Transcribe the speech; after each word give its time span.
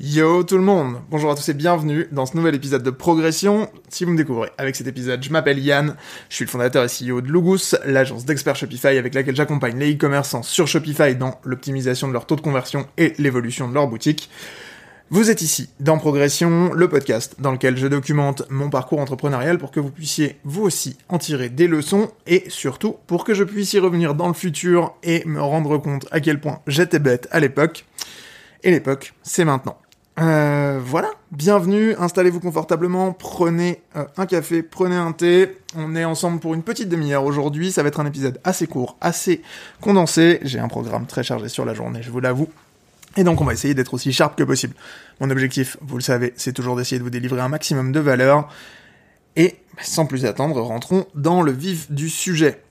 Yo 0.00 0.42
tout 0.42 0.56
le 0.56 0.64
monde 0.64 0.96
Bonjour 1.08 1.30
à 1.30 1.36
tous 1.36 1.48
et 1.50 1.54
bienvenue 1.54 2.08
dans 2.10 2.26
ce 2.26 2.36
nouvel 2.36 2.56
épisode 2.56 2.82
de 2.82 2.90
Progression. 2.90 3.70
Si 3.88 4.04
vous 4.04 4.10
me 4.10 4.16
découvrez 4.16 4.50
avec 4.58 4.74
cet 4.74 4.88
épisode, 4.88 5.22
je 5.22 5.30
m'appelle 5.30 5.60
Yann, 5.60 5.94
je 6.28 6.34
suis 6.34 6.44
le 6.44 6.50
fondateur 6.50 6.84
et 6.84 6.88
CEO 6.88 7.20
de 7.20 7.30
Lugus, 7.30 7.76
l'agence 7.84 8.24
d'experts 8.24 8.56
Shopify 8.56 8.88
avec 8.98 9.14
laquelle 9.14 9.36
j'accompagne 9.36 9.78
les 9.78 9.94
e-commerçants 9.94 10.42
sur 10.42 10.66
Shopify 10.66 11.14
dans 11.14 11.38
l'optimisation 11.44 12.08
de 12.08 12.12
leur 12.12 12.26
taux 12.26 12.34
de 12.34 12.40
conversion 12.40 12.88
et 12.96 13.14
l'évolution 13.18 13.68
de 13.68 13.74
leur 13.74 13.86
boutique. 13.86 14.30
Vous 15.10 15.30
êtes 15.30 15.42
ici 15.42 15.68
dans 15.78 15.98
Progression, 15.98 16.72
le 16.72 16.88
podcast 16.88 17.36
dans 17.38 17.52
lequel 17.52 17.76
je 17.76 17.86
documente 17.86 18.42
mon 18.50 18.70
parcours 18.70 18.98
entrepreneurial 18.98 19.58
pour 19.58 19.70
que 19.70 19.78
vous 19.78 19.92
puissiez 19.92 20.40
vous 20.42 20.62
aussi 20.62 20.96
en 21.08 21.18
tirer 21.18 21.50
des 21.50 21.68
leçons 21.68 22.10
et 22.26 22.44
surtout 22.48 22.96
pour 23.06 23.24
que 23.24 23.32
je 23.32 23.44
puisse 23.44 23.72
y 23.74 23.78
revenir 23.78 24.14
dans 24.14 24.26
le 24.26 24.34
futur 24.34 24.94
et 25.04 25.22
me 25.24 25.40
rendre 25.40 25.78
compte 25.78 26.06
à 26.10 26.18
quel 26.18 26.40
point 26.40 26.60
j'étais 26.66 26.98
bête 26.98 27.28
à 27.30 27.38
l'époque. 27.38 27.84
Et 28.64 28.70
l'époque, 28.70 29.12
c'est 29.22 29.44
maintenant. 29.44 29.76
Euh, 30.20 30.80
voilà, 30.80 31.10
bienvenue, 31.32 31.96
installez-vous 31.98 32.38
confortablement, 32.38 33.12
prenez 33.12 33.82
euh, 33.96 34.04
un 34.16 34.26
café, 34.26 34.62
prenez 34.62 34.94
un 34.94 35.10
thé. 35.10 35.58
On 35.76 35.96
est 35.96 36.04
ensemble 36.04 36.38
pour 36.38 36.54
une 36.54 36.62
petite 36.62 36.88
demi-heure 36.88 37.24
aujourd'hui. 37.24 37.72
Ça 37.72 37.82
va 37.82 37.88
être 37.88 37.98
un 37.98 38.06
épisode 38.06 38.40
assez 38.44 38.68
court, 38.68 38.96
assez 39.00 39.42
condensé. 39.80 40.38
J'ai 40.42 40.60
un 40.60 40.68
programme 40.68 41.06
très 41.06 41.24
chargé 41.24 41.48
sur 41.48 41.64
la 41.64 41.74
journée, 41.74 42.00
je 42.00 42.12
vous 42.12 42.20
l'avoue. 42.20 42.48
Et 43.16 43.24
donc 43.24 43.40
on 43.40 43.44
va 43.44 43.52
essayer 43.52 43.74
d'être 43.74 43.92
aussi 43.92 44.12
sharp 44.12 44.36
que 44.38 44.44
possible. 44.44 44.74
Mon 45.20 45.30
objectif, 45.30 45.76
vous 45.80 45.96
le 45.96 46.02
savez, 46.02 46.32
c'est 46.36 46.52
toujours 46.52 46.76
d'essayer 46.76 47.00
de 47.00 47.04
vous 47.04 47.10
délivrer 47.10 47.40
un 47.40 47.48
maximum 47.48 47.90
de 47.90 48.00
valeur. 48.00 48.48
Et 49.34 49.56
sans 49.82 50.06
plus 50.06 50.26
attendre, 50.26 50.60
rentrons 50.60 51.06
dans 51.16 51.42
le 51.42 51.50
vif 51.50 51.90
du 51.90 52.08
sujet. 52.08 52.62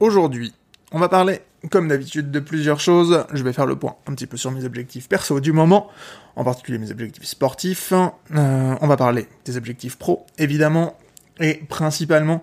Aujourd'hui, 0.00 0.54
on 0.92 0.98
va 0.98 1.08
parler, 1.08 1.40
comme 1.70 1.88
d'habitude, 1.88 2.30
de 2.30 2.40
plusieurs 2.40 2.80
choses. 2.80 3.24
Je 3.32 3.42
vais 3.42 3.52
faire 3.52 3.66
le 3.66 3.76
point 3.76 3.96
un 4.06 4.14
petit 4.14 4.26
peu 4.26 4.36
sur 4.36 4.50
mes 4.50 4.64
objectifs 4.64 5.08
perso 5.08 5.40
du 5.40 5.52
moment, 5.52 5.88
en 6.36 6.44
particulier 6.44 6.78
mes 6.78 6.90
objectifs 6.90 7.24
sportifs. 7.24 7.92
Euh, 7.92 8.74
on 8.80 8.86
va 8.86 8.96
parler 8.96 9.26
des 9.44 9.56
objectifs 9.56 9.96
pro, 9.96 10.26
évidemment, 10.38 10.96
et 11.40 11.54
principalement 11.68 12.42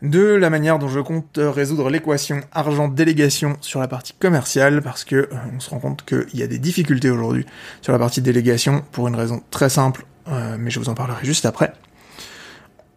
de 0.00 0.20
la 0.20 0.48
manière 0.48 0.78
dont 0.78 0.88
je 0.88 1.00
compte 1.00 1.38
résoudre 1.38 1.90
l'équation 1.90 2.40
argent-délégation 2.52 3.56
sur 3.60 3.80
la 3.80 3.88
partie 3.88 4.12
commerciale, 4.12 4.80
parce 4.82 5.04
que 5.04 5.16
euh, 5.16 5.28
on 5.54 5.60
se 5.60 5.70
rend 5.70 5.80
compte 5.80 6.04
qu'il 6.04 6.38
y 6.38 6.42
a 6.42 6.46
des 6.46 6.58
difficultés 6.58 7.10
aujourd'hui 7.10 7.46
sur 7.82 7.92
la 7.92 7.98
partie 7.98 8.22
délégation, 8.22 8.84
pour 8.92 9.08
une 9.08 9.16
raison 9.16 9.42
très 9.50 9.68
simple, 9.68 10.06
euh, 10.28 10.56
mais 10.58 10.70
je 10.70 10.78
vous 10.78 10.88
en 10.88 10.94
parlerai 10.94 11.24
juste 11.24 11.46
après. 11.46 11.72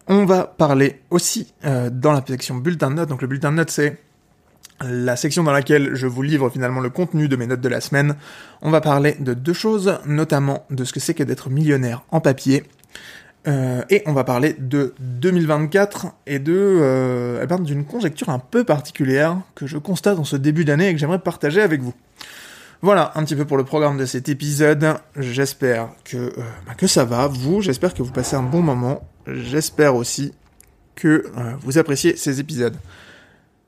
On 0.08 0.26
va 0.26 0.44
parler 0.44 1.00
aussi 1.10 1.54
dans 1.64 2.12
la 2.12 2.22
section 2.28 2.56
bulletin 2.56 2.90
de 2.90 2.96
notes. 2.96 3.08
Donc 3.08 3.22
le 3.22 3.28
bulletin 3.30 3.52
de 3.52 3.58
notes, 3.58 3.70
c'est 3.70 3.98
la 4.84 5.16
section 5.16 5.44
dans 5.44 5.52
laquelle 5.52 5.96
je 5.96 6.08
vous 6.08 6.22
livre 6.22 6.50
finalement 6.50 6.80
le 6.80 6.90
contenu 6.90 7.28
de 7.28 7.36
mes 7.36 7.48
notes 7.48 7.62
de 7.62 7.70
la 7.70 7.82
semaine. 7.82 8.16
On 8.62 8.72
va 8.72 8.82
parler 8.82 9.16
de 9.20 9.34
deux 9.34 9.54
choses, 9.54 10.00
notamment 10.06 10.66
de 10.70 10.84
ce 10.84 10.94
que 10.94 11.00
c'est 11.00 11.14
que 11.14 11.24
d'être 11.24 11.50
millionnaire 11.50 12.04
en 12.12 12.22
papier. 12.22 12.64
Euh, 13.48 13.82
et 13.90 14.04
on 14.06 14.14
va 14.14 14.24
parler 14.24 14.56
de 14.60 14.94
2024 15.00 16.08
et 16.28 16.38
de 16.38 16.54
euh, 16.54 17.40
eh 17.42 17.48
ben, 17.48 17.58
d'une 17.58 17.86
conjecture 17.86 18.30
un 18.30 18.38
peu 18.38 18.64
particulière 18.64 19.38
que 19.56 19.66
je 19.66 19.80
constate 19.80 20.20
en 20.20 20.24
ce 20.24 20.36
début 20.36 20.64
d'année 20.64 20.90
et 20.90 20.94
que 20.94 21.00
j'aimerais 21.00 21.20
partager 21.20 21.62
avec 21.62 21.82
vous. 21.82 21.96
Voilà 22.84 23.12
un 23.14 23.24
petit 23.24 23.36
peu 23.36 23.46
pour 23.46 23.58
le 23.58 23.64
programme 23.64 23.98
de 23.98 24.06
cet 24.06 24.28
épisode. 24.28 24.96
J'espère 25.16 25.90
que, 26.04 26.18
euh, 26.18 26.32
bah, 26.66 26.74
que 26.76 26.88
ça 26.88 27.06
va, 27.06 27.28
vous. 27.28 27.62
J'espère 27.62 27.94
que 27.94 28.02
vous 28.02 28.12
passez 28.12 28.36
un 28.36 28.42
bon 28.42 28.64
moment. 28.64 29.08
J'espère 29.28 29.96
aussi 29.96 30.34
que 30.96 31.08
euh, 31.38 31.54
vous 31.62 31.78
appréciez 31.78 32.16
ces 32.16 32.40
épisodes. 32.40 32.76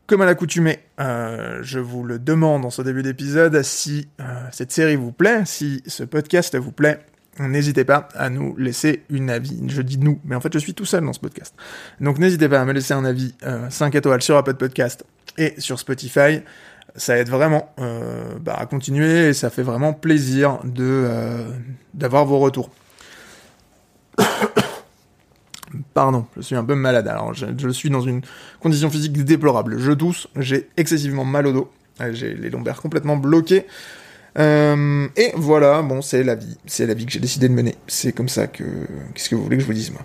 Comme 0.05 0.21
à 0.21 0.25
l'accoutumée, 0.25 0.79
euh, 0.99 1.59
je 1.61 1.79
vous 1.79 2.03
le 2.03 2.19
demande 2.19 2.65
en 2.65 2.69
ce 2.69 2.81
début 2.81 3.03
d'épisode, 3.03 3.61
si 3.63 4.09
euh, 4.19 4.23
cette 4.51 4.73
série 4.73 4.97
vous 4.97 5.13
plaît, 5.13 5.43
si 5.45 5.81
ce 5.87 6.03
podcast 6.03 6.57
vous 6.57 6.73
plaît, 6.73 6.99
n'hésitez 7.39 7.85
pas 7.85 8.09
à 8.13 8.29
nous 8.29 8.53
laisser 8.57 9.03
une 9.09 9.29
avis. 9.29 9.61
Je 9.67 9.81
dis 9.81 9.97
nous, 9.97 10.19
mais 10.25 10.35
en 10.35 10.41
fait 10.41 10.53
je 10.53 10.59
suis 10.59 10.73
tout 10.73 10.83
seul 10.83 11.05
dans 11.05 11.13
ce 11.13 11.21
podcast. 11.21 11.55
Donc 12.01 12.19
n'hésitez 12.19 12.49
pas 12.49 12.59
à 12.59 12.65
me 12.65 12.73
laisser 12.73 12.93
un 12.93 13.05
avis 13.05 13.33
euh, 13.43 13.69
5 13.69 13.95
étoiles 13.95 14.21
sur 14.21 14.35
Apple 14.35 14.55
Podcast 14.55 15.05
et 15.37 15.53
sur 15.57 15.79
Spotify. 15.79 16.41
Ça 16.97 17.17
aide 17.17 17.29
vraiment 17.29 17.73
euh, 17.79 18.37
bah, 18.41 18.55
à 18.59 18.65
continuer 18.65 19.29
et 19.29 19.33
ça 19.33 19.49
fait 19.49 19.63
vraiment 19.63 19.93
plaisir 19.93 20.59
d'avoir 21.93 22.25
vos 22.25 22.39
retours. 22.39 22.69
Pardon, 25.93 26.25
je 26.35 26.41
suis 26.41 26.55
un 26.55 26.63
peu 26.63 26.75
malade. 26.75 27.07
Alors, 27.07 27.33
je, 27.33 27.69
suis 27.69 27.89
dans 27.89 28.01
une 28.01 28.21
condition 28.59 28.89
physique 28.89 29.13
déplorable. 29.23 29.77
Je 29.77 29.91
tousse, 29.91 30.27
j'ai 30.37 30.69
excessivement 30.77 31.25
mal 31.25 31.47
au 31.47 31.53
dos, 31.53 31.71
j'ai 32.11 32.33
les 32.33 32.49
lombaires 32.49 32.81
complètement 32.81 33.17
bloqués. 33.17 33.65
Euh, 34.39 35.07
et 35.15 35.31
voilà, 35.35 35.83
bon, 35.83 36.01
c'est 36.01 36.23
la 36.23 36.33
vie, 36.35 36.57
c'est 36.65 36.87
la 36.87 36.95
vie 36.95 37.05
que 37.05 37.11
j'ai 37.11 37.19
décidé 37.19 37.47
de 37.47 37.53
mener. 37.53 37.75
C'est 37.87 38.13
comme 38.13 38.29
ça 38.29 38.47
que, 38.47 38.63
qu'est-ce 39.13 39.29
que 39.29 39.35
vous 39.35 39.43
voulez 39.43 39.57
que 39.57 39.61
je 39.61 39.67
vous 39.67 39.73
dise 39.73 39.91
moi? 39.91 40.01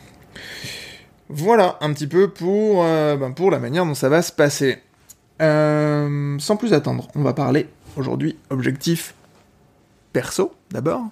Voilà, 1.31 1.79
un 1.81 1.93
petit 1.93 2.07
peu 2.07 2.29
pour, 2.29 2.85
euh, 2.85 3.17
ben 3.17 3.33
pour 3.33 3.51
la 3.51 3.59
manière 3.59 3.85
dont 3.85 3.95
ça 3.95 4.09
va 4.09 4.23
se 4.23 4.33
passer. 4.33 4.79
Euh, 5.41 6.37
sans 6.39 6.57
plus 6.57 6.73
attendre, 6.73 7.09
on 7.15 7.23
va 7.23 7.33
parler 7.33 7.69
aujourd'hui 7.97 8.37
objectif 8.51 9.15
perso 10.13 10.55
d'abord, 10.71 11.03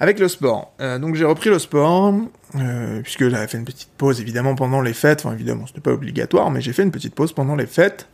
avec 0.00 0.18
le 0.18 0.28
sport. 0.28 0.72
Euh, 0.80 0.98
donc 0.98 1.14
j'ai 1.14 1.24
repris 1.24 1.50
le 1.50 1.58
sport, 1.58 2.14
euh, 2.54 3.00
puisque 3.02 3.28
j'avais 3.28 3.46
fait 3.46 3.58
une 3.58 3.64
petite 3.64 3.90
pause 3.96 4.20
évidemment 4.20 4.54
pendant 4.54 4.80
les 4.80 4.92
fêtes, 4.92 5.22
enfin 5.24 5.34
évidemment 5.34 5.66
c'était 5.66 5.80
pas 5.80 5.92
obligatoire, 5.92 6.50
mais 6.50 6.60
j'ai 6.60 6.72
fait 6.72 6.82
une 6.82 6.90
petite 6.90 7.14
pause 7.14 7.32
pendant 7.32 7.56
les 7.56 7.66
fêtes. 7.66 8.08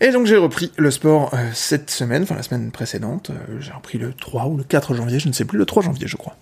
Et 0.00 0.12
donc 0.12 0.26
j'ai 0.26 0.36
repris 0.36 0.72
le 0.76 0.90
sport 0.90 1.34
euh, 1.34 1.50
cette 1.52 1.90
semaine, 1.90 2.22
enfin 2.22 2.36
la 2.36 2.42
semaine 2.42 2.70
précédente, 2.70 3.30
j'ai 3.58 3.72
repris 3.72 3.98
le 3.98 4.14
3 4.14 4.46
ou 4.46 4.56
le 4.56 4.64
4 4.64 4.94
janvier, 4.94 5.18
je 5.18 5.28
ne 5.28 5.32
sais 5.32 5.44
plus, 5.44 5.58
le 5.58 5.66
3 5.66 5.82
janvier 5.82 6.06
je 6.06 6.16
crois. 6.16 6.36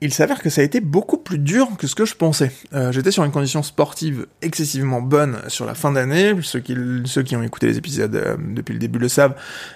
Il 0.00 0.14
s'avère 0.14 0.40
que 0.40 0.48
ça 0.48 0.60
a 0.60 0.64
été 0.64 0.80
beaucoup 0.80 1.18
plus 1.18 1.38
dur 1.38 1.68
que 1.76 1.88
ce 1.88 1.96
que 1.96 2.04
je 2.04 2.14
pensais. 2.14 2.52
Euh, 2.72 2.92
J'étais 2.92 3.10
sur 3.10 3.24
une 3.24 3.32
condition 3.32 3.64
sportive 3.64 4.26
excessivement 4.42 5.02
bonne 5.02 5.38
sur 5.48 5.66
la 5.66 5.74
fin 5.74 5.90
d'année. 5.90 6.34
Ceux 6.42 6.60
qui, 6.60 7.36
ont 7.36 7.42
écouté 7.42 7.66
les 7.66 7.78
épisodes 7.78 8.14
euh, 8.14 8.36
depuis 8.38 8.74
le 8.74 8.78
début 8.78 9.00
le 9.00 9.08
savent. 9.08 9.34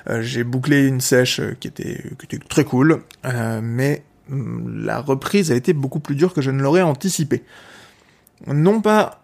Euh, 0.09 0.23
J'ai 0.23 0.45
bouclé 0.45 0.87
une 0.87 1.01
sèche 1.01 1.41
qui 1.59 1.67
était, 1.67 2.05
très 2.49 2.65
cool. 2.65 3.03
Mais 3.63 4.05
la 4.29 5.01
reprise 5.01 5.51
a 5.51 5.57
été 5.57 5.73
beaucoup 5.73 5.99
plus 5.99 6.15
dure 6.15 6.33
que 6.33 6.41
je 6.41 6.53
ne 6.53 6.63
l'aurais 6.63 6.83
anticipé. 6.83 7.43
Non 8.47 8.81
pas 8.81 9.19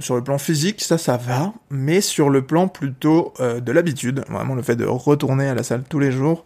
sur 0.00 0.16
le 0.16 0.22
plan 0.22 0.36
physique, 0.36 0.82
ça, 0.82 0.98
ça 0.98 1.16
va, 1.16 1.54
mais 1.70 2.00
sur 2.00 2.28
le 2.28 2.42
plan 2.42 2.68
plutôt 2.68 3.32
de 3.38 3.72
l'habitude, 3.72 4.24
vraiment 4.28 4.54
le 4.54 4.62
fait 4.62 4.76
de 4.76 4.84
retourner 4.84 5.48
à 5.48 5.54
la 5.54 5.62
salle 5.62 5.84
tous 5.88 6.00
les 6.00 6.12
jours, 6.12 6.44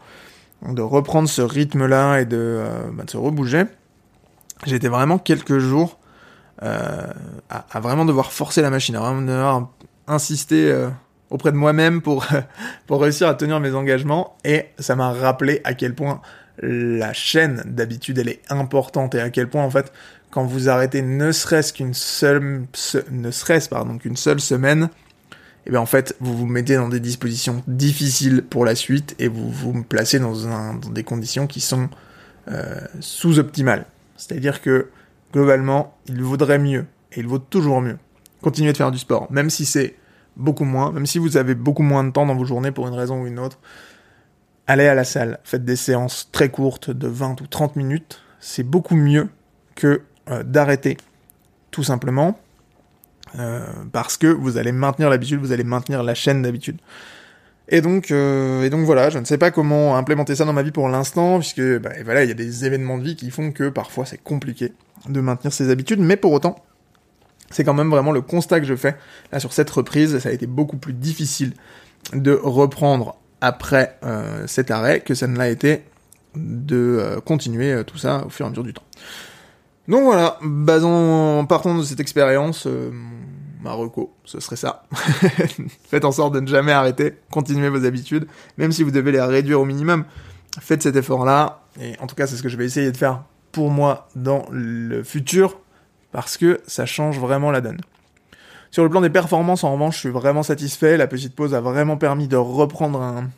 de 0.69 0.83
reprendre 0.83 1.29
ce 1.29 1.43
rythme-là 1.43 2.21
et 2.21 2.25
de, 2.25 2.37
euh, 2.39 2.91
bah, 2.93 3.05
se 3.07 3.17
rebouger, 3.17 3.65
été 4.67 4.89
vraiment 4.89 5.19
quelques 5.19 5.59
jours 5.59 5.99
euh, 6.63 7.07
à, 7.51 7.67
à, 7.71 7.81
vraiment 7.81 8.05
devoir 8.05 8.33
forcer 8.33 8.63
la 8.63 8.71
machine, 8.71 8.95
à 8.95 9.01
vraiment 9.01 9.23
devoir 9.23 9.69
insister 10.07 10.71
euh, 10.71 10.89
auprès 11.31 11.51
de 11.51 11.57
moi-même 11.57 12.01
pour, 12.01 12.27
pour 12.87 13.03
réussir 13.03 13.29
à 13.29 13.35
tenir 13.35 13.59
mes 13.61 13.75
engagements, 13.75 14.37
et 14.45 14.67
ça 14.79 14.95
m'a 14.95 15.13
rappelé 15.13 15.61
à 15.65 15.75
quel 15.75 15.95
point 15.95 16.21
la 16.59 17.13
chaîne 17.13 17.63
d'habitude 17.67 18.19
elle 18.19 18.29
est 18.29 18.43
importante 18.51 19.15
et 19.15 19.21
à 19.21 19.31
quel 19.31 19.49
point 19.49 19.65
en 19.65 19.71
fait 19.71 19.91
quand 20.31 20.45
vous 20.45 20.69
arrêtez 20.69 21.01
ne 21.01 21.33
serait-ce 21.33 21.73
qu'une 21.73 21.95
seule 21.95 22.67
ne 23.11 23.31
serait-ce 23.31 23.71
pardon 23.71 23.97
qu'une 23.97 24.17
seule 24.17 24.39
semaine 24.39 24.91
et 25.67 25.71
bien 25.71 25.81
en 25.81 25.87
fait 25.87 26.17
vous 26.21 26.37
vous 26.37 26.47
mettez 26.47 26.77
dans 26.77 26.89
des 26.89 27.01
dispositions 27.01 27.63
difficiles 27.67 28.43
pour 28.43 28.65
la 28.65 28.75
suite 28.75 29.15
et 29.19 29.29
vous 29.29 29.51
vous 29.51 29.83
placez 29.83 30.19
dans, 30.19 30.75
des 30.75 31.05
conditions 31.05 31.47
qui 31.47 31.61
sont 31.61 31.89
euh, 32.49 32.81
sous-optimales. 33.01 33.87
C'est-à-dire 34.17 34.61
que 34.61 34.89
globalement 35.33 35.97
il 36.09 36.23
vaudrait 36.23 36.59
mieux 36.59 36.87
et 37.13 37.21
il 37.21 37.27
vaut 37.27 37.39
toujours 37.39 37.81
mieux 37.81 37.99
continuer 38.41 38.73
de 38.73 38.77
faire 38.77 38.91
du 38.91 38.99
sport. 38.99 39.31
Même 39.31 39.51
si 39.51 39.65
c'est 39.65 39.95
beaucoup 40.37 40.65
moins 40.65 40.93
même 40.93 41.07
si 41.07 41.19
vous 41.19 41.37
avez 41.37 41.55
beaucoup 41.55 41.83
moins 41.83 42.05
de 42.05 42.11
temps 42.11 42.27
dans 42.27 42.35
vos 42.35 42.45
journées 42.45 42.73
pour 42.73 42.89
une 42.89 42.95
raison 42.95 43.23
ou 43.23 43.27
une 43.27 43.39
autre 43.39 43.59
allez 44.67 44.87
à 44.87 44.95
la 44.95 45.05
salle, 45.05 45.39
faites 45.45 45.65
des 45.65 45.77
séances 45.77 46.29
très 46.33 46.51
courtes 46.51 46.91
de 46.91 47.09
20 47.09 47.41
ou 47.41 47.47
30 47.47 47.77
minutes, 47.77 48.21
c'est 48.41 48.63
beaucoup 48.63 48.97
mieux 48.97 49.29
que 49.75 50.03
euh, 50.31 50.43
d'arrêter, 50.43 50.97
tout 51.71 51.83
simplement, 51.83 52.39
euh, 53.39 53.67
parce 53.93 54.17
que 54.17 54.27
vous 54.27 54.59
allez 54.59 54.73
maintenir 54.73 55.09
l'habitude, 55.09 55.41
vous 55.41 55.53
allez 55.53 55.65
maintenir 55.65 56.03
la 56.03 56.15
chaîne 56.15 56.43
d'habitude. 56.43 56.79
Et 57.69 57.81
donc, 57.81 58.11
euh, 58.11 58.65
et 58.65 58.71
donc 58.71 58.85
voilà, 58.85 59.09
je 59.09 59.19
ne 59.19 59.25
sais 59.25 59.39
pas 59.39 59.51
comment 59.51 59.97
implémenter 59.97 60.35
ça 60.35 60.45
dans 60.45 60.53
ma 60.53 60.63
vie 60.63 60.73
pour 60.73 60.89
l'instant, 60.89 61.39
puisque 61.39 61.63
bah, 61.79 61.91
voilà, 62.05 62.25
il 62.25 62.29
y 62.29 62.31
a 62.31 62.35
des 62.35 62.67
événements 62.67 62.99
de 62.99 63.05
vie 63.05 63.17
qui 63.17 63.31
font 63.31 63.53
que 63.53 63.69
parfois 63.69 64.05
c'est 64.05 64.23
compliqué 64.23 64.73
de 65.09 65.21
maintenir 65.21 65.53
ses 65.53 65.71
habitudes, 65.71 66.01
mais 66.01 66.17
pour 66.17 66.33
autant, 66.33 66.57
c'est 67.51 67.65
quand 67.65 67.75
même 67.75 67.91
vraiment 67.91 68.13
le 68.13 68.21
constat 68.21 68.61
que 68.61 68.67
je 68.67 68.75
fais 68.75 68.97
là 69.31 69.41
sur 69.41 69.53
cette 69.53 69.71
reprise. 69.71 70.19
Ça 70.19 70.29
a 70.29 70.33
été 70.33 70.47
beaucoup 70.47 70.77
plus 70.77 70.93
difficile 70.93 71.53
de 72.13 72.33
reprendre 72.33 73.17
après 73.41 73.99
euh, 74.05 74.47
cet 74.47 74.71
arrêt 74.71 75.01
que 75.01 75.15
ça 75.15 75.27
ne 75.27 75.37
l'a 75.37 75.49
été 75.49 75.83
de 76.35 77.21
continuer 77.27 77.85
tout 77.85 77.99
ça 77.99 78.25
au 78.27 78.31
fur 78.31 78.45
et 78.45 78.49
à 78.49 78.51
mesure 78.51 78.65
du 78.65 78.73
temps. 78.73 78.85
Donc 79.89 80.05
voilà, 80.05 80.39
basant, 80.43 81.45
partant 81.47 81.77
de 81.77 81.83
cette 81.83 82.01
expérience, 82.01 82.67
euh, 82.67 82.91
ma 83.63 83.73
reco, 83.73 84.15
ce 84.25 84.39
serait 84.41 84.57
ça. 84.57 84.85
Faites 85.89 86.05
en 86.05 86.13
sorte 86.13 86.35
de 86.35 86.41
ne 86.41 86.47
jamais 86.47 86.73
arrêter, 86.73 87.15
continuez 87.31 87.69
vos 87.69 87.85
habitudes, 87.85 88.27
même 88.59 88.73
si 88.73 88.85
vous 88.85 88.91
devez 88.93 89.13
les 89.13 89.21
réduire 89.21 89.61
au 89.61 89.65
minimum. 89.65 90.05
faites 90.61 90.83
cet 90.83 90.97
effort-là, 90.97 91.63
et 91.81 91.99
en 92.01 92.07
tout 92.07 92.15
cas 92.15 92.27
c'est 92.27 92.37
ce 92.37 92.43
que 92.43 92.49
je 92.49 92.57
vais 92.57 92.65
essayer 92.65 92.93
de 92.93 92.97
faire 92.97 93.25
pour 93.51 93.71
moi 93.71 94.09
dans 94.15 94.45
le 94.51 95.03
futur, 95.03 95.59
parce 96.13 96.37
que 96.37 96.61
ça 96.67 96.87
change 96.87 97.19
vraiment 97.19 97.51
la 97.51 97.61
donne. 97.61 97.81
Sur 98.71 98.85
le 98.85 98.89
plan 98.89 99.03
des 99.03 99.11
performances, 99.11 99.65
en 99.65 99.73
revanche, 99.75 99.97
je 99.97 100.01
suis 100.01 100.09
vraiment 100.09 100.43
satisfait. 100.43 100.97
La 100.97 101.07
petite 101.07 101.35
pause 101.35 101.55
a 101.55 101.61
vraiment 101.61 101.99
permis 101.99 102.27
de 102.27 102.39
reprendre 102.39 103.03
un, 103.03 103.29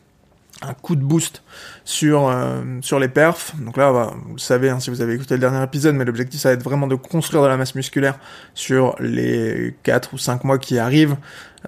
un 0.62 0.75
coup 0.75 0.97
de 0.97 1.03
boost 1.03 1.43
sur 1.85 2.29
euh, 2.29 2.62
les 2.99 3.09
perfs. 3.09 3.55
Donc 3.56 3.77
là, 3.77 3.93
bah, 3.93 4.15
vous 4.27 4.35
le 4.35 4.41
savez 4.41 4.71
hein, 4.71 4.81
si 4.81 4.91
vous 4.91 5.01
avez 5.01 5.15
écouté 5.15 5.35
le 5.35 5.41
dernier 5.41 5.62
épisode, 5.62 5.95
mais 5.95 6.05
l'objectif 6.05 6.41
ça 6.41 6.51
va 6.51 6.55
être 6.55 6.62
vraiment 6.62 6.87
de 6.87 6.95
construire 6.95 7.43
de 7.43 7.49
la 7.49 7.56
masse 7.56 7.75
musculaire 7.75 8.19
sur 8.55 8.97
les 9.01 9.75
4 9.83 10.15
ou 10.15 10.19
5 10.19 10.45
mois 10.45 10.59
qui 10.59 10.79
arrivent, 10.79 11.17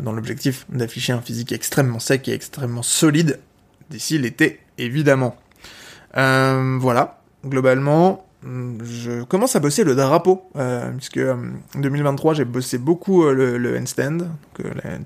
dans 0.01 0.13
l'objectif 0.13 0.67
d'afficher 0.69 1.13
un 1.13 1.21
physique 1.21 1.53
extrêmement 1.53 1.99
sec 1.99 2.29
et 2.29 2.33
extrêmement 2.33 2.83
solide 2.83 3.41
d'ici 3.91 4.19
l'été, 4.19 4.61
évidemment. 4.79 5.37
Euh, 6.17 6.79
voilà, 6.81 7.21
globalement, 7.45 8.27
je 8.43 9.25
commence 9.25 9.57
à 9.57 9.61
bosser 9.61 9.85
le 9.85 9.95
drapeau, 9.95 10.49
euh, 10.57 10.91
puisque 10.93 11.19
en 11.19 11.81
2023 11.81 12.35
j'ai 12.35 12.45
bossé 12.45 12.79
beaucoup 12.79 13.25
le, 13.25 13.79
handstand, 13.79 14.19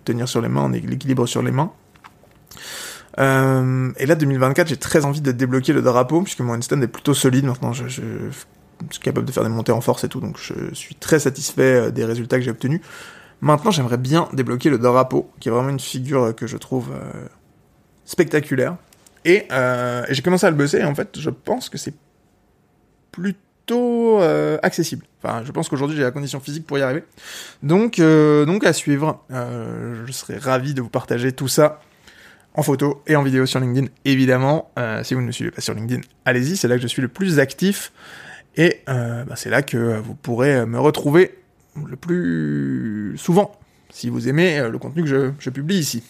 tenir 0.04 0.28
sur 0.28 0.40
les 0.40 0.48
mains, 0.48 0.70
l'équilibre 0.70 1.26
sur 1.26 1.42
les 1.42 1.52
mains. 1.52 1.72
Et 3.20 4.06
là 4.06 4.14
2024 4.14 4.68
j'ai 4.68 4.76
très 4.76 5.04
envie 5.04 5.20
de 5.20 5.32
débloquer 5.32 5.72
le 5.72 5.82
drapeau, 5.82 6.22
puisque 6.22 6.40
mon 6.40 6.54
handstand 6.54 6.80
est 6.82 6.88
plutôt 6.88 7.14
solide 7.14 7.44
maintenant, 7.44 7.72
je, 7.72 7.86
suis 7.88 9.00
capable 9.02 9.26
de 9.26 9.32
faire 9.32 9.42
des 9.42 9.50
montées 9.50 9.72
en 9.72 9.80
force 9.80 10.04
et 10.04 10.08
tout, 10.08 10.20
donc 10.20 10.38
je 10.38 10.74
suis 10.74 10.94
très 10.94 11.18
satisfait 11.18 11.92
des 11.92 12.04
résultats 12.04 12.38
que 12.38 12.42
j'ai 12.42 12.50
obtenus. 12.50 12.80
Maintenant 13.40 13.70
j'aimerais 13.70 13.98
bien 13.98 14.28
débloquer 14.32 14.70
le 14.70 14.78
drapeau, 14.78 15.30
qui 15.38 15.48
est 15.48 15.52
vraiment 15.52 15.68
une 15.68 15.80
figure 15.80 16.34
que 16.34 16.46
je 16.46 16.56
trouve 16.56 16.88
spectaculaire. 18.04 18.76
Et, 19.24 19.46
j'ai 20.08 20.22
commencé 20.22 20.46
à 20.46 20.50
le 20.50 20.56
bosser, 20.56 20.78
et 20.78 20.84
en 20.84 20.94
fait 20.94 21.18
je 21.18 21.30
pense 21.30 21.68
que 21.68 21.78
c'est 21.78 21.94
plutôt 23.12 24.20
euh, 24.20 24.58
accessible. 24.62 25.04
Enfin, 25.22 25.42
je 25.44 25.52
pense 25.52 25.68
qu'aujourd'hui 25.68 25.96
j'ai 25.96 26.02
la 26.02 26.10
condition 26.10 26.40
physique 26.40 26.66
pour 26.66 26.78
y 26.78 26.82
arriver. 26.82 27.04
Donc, 27.62 27.98
euh, 27.98 28.44
donc 28.44 28.64
à 28.64 28.72
suivre. 28.72 29.22
Euh, 29.30 30.04
je 30.06 30.12
serais 30.12 30.38
ravi 30.38 30.74
de 30.74 30.80
vous 30.80 30.88
partager 30.88 31.32
tout 31.32 31.48
ça 31.48 31.80
en 32.54 32.62
photo 32.62 33.02
et 33.06 33.16
en 33.16 33.22
vidéo 33.22 33.46
sur 33.46 33.60
LinkedIn, 33.60 33.88
évidemment. 34.04 34.70
si 35.02 35.14
vous 35.14 35.20
ne 35.20 35.26
me 35.26 35.32
suivez 35.32 35.50
pas 35.50 35.60
sur 35.60 35.74
LinkedIn, 35.74 36.00
allez-y, 36.24 36.56
c'est 36.56 36.68
là 36.68 36.76
que 36.76 36.82
je 36.82 36.88
suis 36.88 37.02
le 37.02 37.08
plus 37.08 37.38
actif. 37.38 37.92
Et 38.56 38.80
bah, 38.86 39.36
c'est 39.36 39.50
là 39.50 39.62
que 39.62 39.98
vous 40.00 40.14
pourrez 40.14 40.66
me 40.66 40.78
retrouver 40.78 41.38
le 41.76 41.96
plus 41.96 43.14
souvent, 43.16 43.52
si 43.90 44.08
vous 44.08 44.28
aimez 44.28 44.68
le 44.68 44.78
contenu 44.78 45.04
que 45.04 45.32
je, 45.38 45.50
publie 45.50 45.78
ici. 45.78 46.02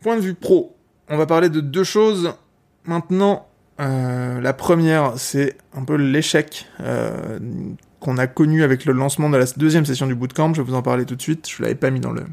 Point 0.00 0.16
de 0.16 0.22
vue 0.22 0.34
pro, 0.34 0.76
on 1.08 1.16
va 1.16 1.26
parler 1.26 1.48
de 1.48 1.60
deux 1.60 1.84
choses 1.84 2.34
maintenant 2.84 3.46
euh, 3.80 4.40
la 4.40 4.52
première, 4.52 5.18
c'est 5.18 5.56
un 5.74 5.84
peu 5.84 5.96
l'échec 5.96 6.66
euh, 6.80 7.38
qu'on 8.00 8.18
a 8.18 8.26
connu 8.26 8.62
avec 8.62 8.84
le 8.84 8.92
lancement 8.92 9.28
de 9.28 9.36
la 9.36 9.44
deuxième 9.56 9.84
session 9.84 10.06
du 10.06 10.14
bootcamp. 10.14 10.54
Je 10.54 10.62
vais 10.62 10.68
vous 10.68 10.74
en 10.74 10.82
parler 10.82 11.04
tout 11.04 11.16
de 11.16 11.22
suite. 11.22 11.48
Je 11.48 11.62
l'avais 11.62 11.74
pas 11.74 11.90
mis 11.90 12.00
dans 12.00 12.12
le 12.12 12.24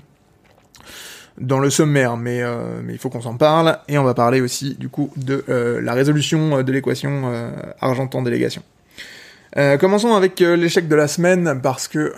dans 1.39 1.59
le 1.59 1.69
sommaire, 1.69 2.17
mais 2.17 2.41
euh, 2.41 2.81
mais 2.83 2.93
il 2.93 2.99
faut 2.99 3.09
qu'on 3.09 3.21
s'en 3.21 3.37
parle. 3.37 3.77
Et 3.87 3.97
on 3.97 4.03
va 4.03 4.13
parler 4.13 4.41
aussi 4.41 4.75
du 4.75 4.89
coup 4.89 5.11
de 5.15 5.43
la 5.47 5.93
résolution 5.93 6.61
de 6.61 6.71
l'équation 6.71 7.31
argentan 7.79 8.21
délégation. 8.21 8.63
commençons 9.79 10.13
avec 10.13 10.39
l'échec 10.39 10.87
de 10.87 10.95
la 10.95 11.07
semaine 11.07 11.59
parce 11.61 11.87
que 11.87 12.13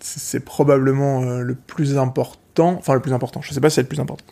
c'est 0.00 0.44
probablement 0.44 1.40
le 1.40 1.54
plus 1.54 1.98
important, 1.98 2.76
enfin 2.78 2.94
le 2.94 3.00
plus 3.00 3.12
important. 3.12 3.40
Je 3.42 3.52
sais 3.52 3.60
pas 3.60 3.70
si 3.70 3.76
c'est 3.76 3.82
le 3.82 3.88
plus 3.88 4.00
important, 4.00 4.24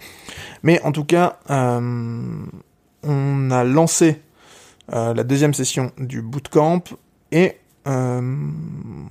mais 0.63 0.81
en 0.83 0.93
tout 0.93 1.05
cas 1.05 1.39
on 1.49 3.51
a 3.51 3.65
lancé 3.65 4.23
euh, 4.93 5.15
la 5.15 5.23
deuxième 5.23 5.55
session 5.55 5.93
du 5.99 6.21
bootcamp 6.21 6.83
et 7.31 7.57
euh, 7.87 8.21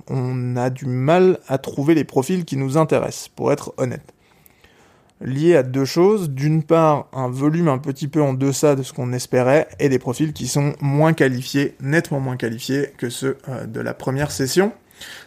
on 0.08 0.56
a 0.56 0.70
du 0.70 0.86
mal 0.86 1.38
à 1.48 1.58
trouver 1.58 1.94
les 1.94 2.04
profils 2.04 2.44
qui 2.44 2.56
nous 2.56 2.76
intéressent, 2.76 3.28
pour 3.28 3.52
être 3.52 3.72
honnête. 3.78 4.12
Lié 5.22 5.56
à 5.56 5.62
deux 5.62 5.84
choses, 5.84 6.30
d'une 6.30 6.62
part 6.62 7.08
un 7.12 7.28
volume 7.28 7.68
un 7.68 7.78
petit 7.78 8.08
peu 8.08 8.22
en 8.22 8.32
deçà 8.32 8.74
de 8.74 8.82
ce 8.82 8.92
qu'on 8.92 9.12
espérait, 9.12 9.68
et 9.78 9.88
des 9.88 9.98
profils 9.98 10.32
qui 10.32 10.46
sont 10.46 10.74
moins 10.80 11.12
qualifiés, 11.12 11.76
nettement 11.80 12.20
moins 12.20 12.36
qualifiés 12.36 12.92
que 12.96 13.10
ceux 13.10 13.36
euh, 13.48 13.66
de 13.66 13.80
la 13.80 13.92
première 13.92 14.30
session. 14.30 14.72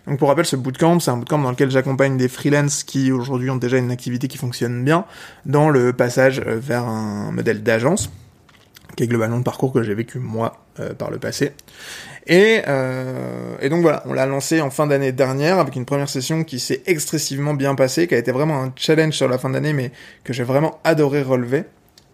Donc 0.07 0.19
pour 0.19 0.29
rappel, 0.29 0.45
ce 0.45 0.55
bootcamp, 0.55 0.99
c'est 0.99 1.11
un 1.11 1.17
bootcamp 1.17 1.39
dans 1.39 1.51
lequel 1.51 1.71
j'accompagne 1.71 2.17
des 2.17 2.27
freelances 2.27 2.83
qui 2.83 3.11
aujourd'hui 3.11 3.49
ont 3.49 3.55
déjà 3.55 3.77
une 3.77 3.91
activité 3.91 4.27
qui 4.27 4.37
fonctionne 4.37 4.83
bien, 4.83 5.05
dans 5.45 5.69
le 5.69 5.93
passage 5.93 6.39
vers 6.41 6.83
un 6.83 7.31
modèle 7.31 7.63
d'agence 7.63 8.09
qui 8.95 9.03
est 9.03 9.07
globalement 9.07 9.37
le 9.37 9.43
parcours 9.43 9.73
que 9.73 9.83
j'ai 9.83 9.93
vécu 9.93 10.19
moi 10.19 10.57
euh, 10.79 10.93
par 10.93 11.11
le 11.11 11.19
passé. 11.19 11.53
Et, 12.27 12.61
euh, 12.67 13.55
et 13.59 13.69
donc 13.69 13.81
voilà, 13.81 14.03
on 14.05 14.13
l'a 14.13 14.25
lancé 14.25 14.61
en 14.61 14.69
fin 14.69 14.87
d'année 14.87 15.11
dernière 15.11 15.59
avec 15.59 15.75
une 15.75 15.85
première 15.85 16.09
session 16.09 16.43
qui 16.43 16.59
s'est 16.59 16.83
excessivement 16.85 17.53
bien 17.53 17.75
passée, 17.75 18.07
qui 18.07 18.15
a 18.15 18.17
été 18.17 18.31
vraiment 18.31 18.61
un 18.61 18.71
challenge 18.75 19.13
sur 19.13 19.27
la 19.27 19.37
fin 19.37 19.49
d'année, 19.49 19.73
mais 19.73 19.91
que 20.23 20.33
j'ai 20.33 20.43
vraiment 20.43 20.79
adoré 20.83 21.21
relever. 21.21 21.63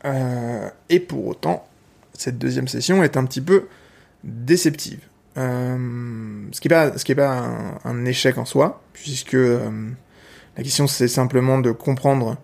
Euh, 0.06 0.70
et 0.90 1.00
pour 1.00 1.28
autant, 1.28 1.68
cette 2.14 2.38
deuxième 2.38 2.68
session 2.68 3.04
est 3.04 3.18
un 3.18 3.26
petit 3.26 3.42
peu 3.42 3.68
déceptive. 4.24 5.02
Ce 5.36 6.60
qui 6.60 6.68
n'est 6.68 6.76
pas, 6.76 6.98
ce 6.98 7.06
qui 7.06 7.16
pas 7.16 7.30
un, 7.30 7.80
un, 7.86 8.06
échec 8.06 8.38
en 8.38 8.44
soi, 8.44 8.82
puisque 8.92 9.38
la 9.38 10.64
question 10.64 10.86
c'est 10.86 11.08
simplement 11.08 11.60
de 11.60 11.72
comprendre 11.72 12.36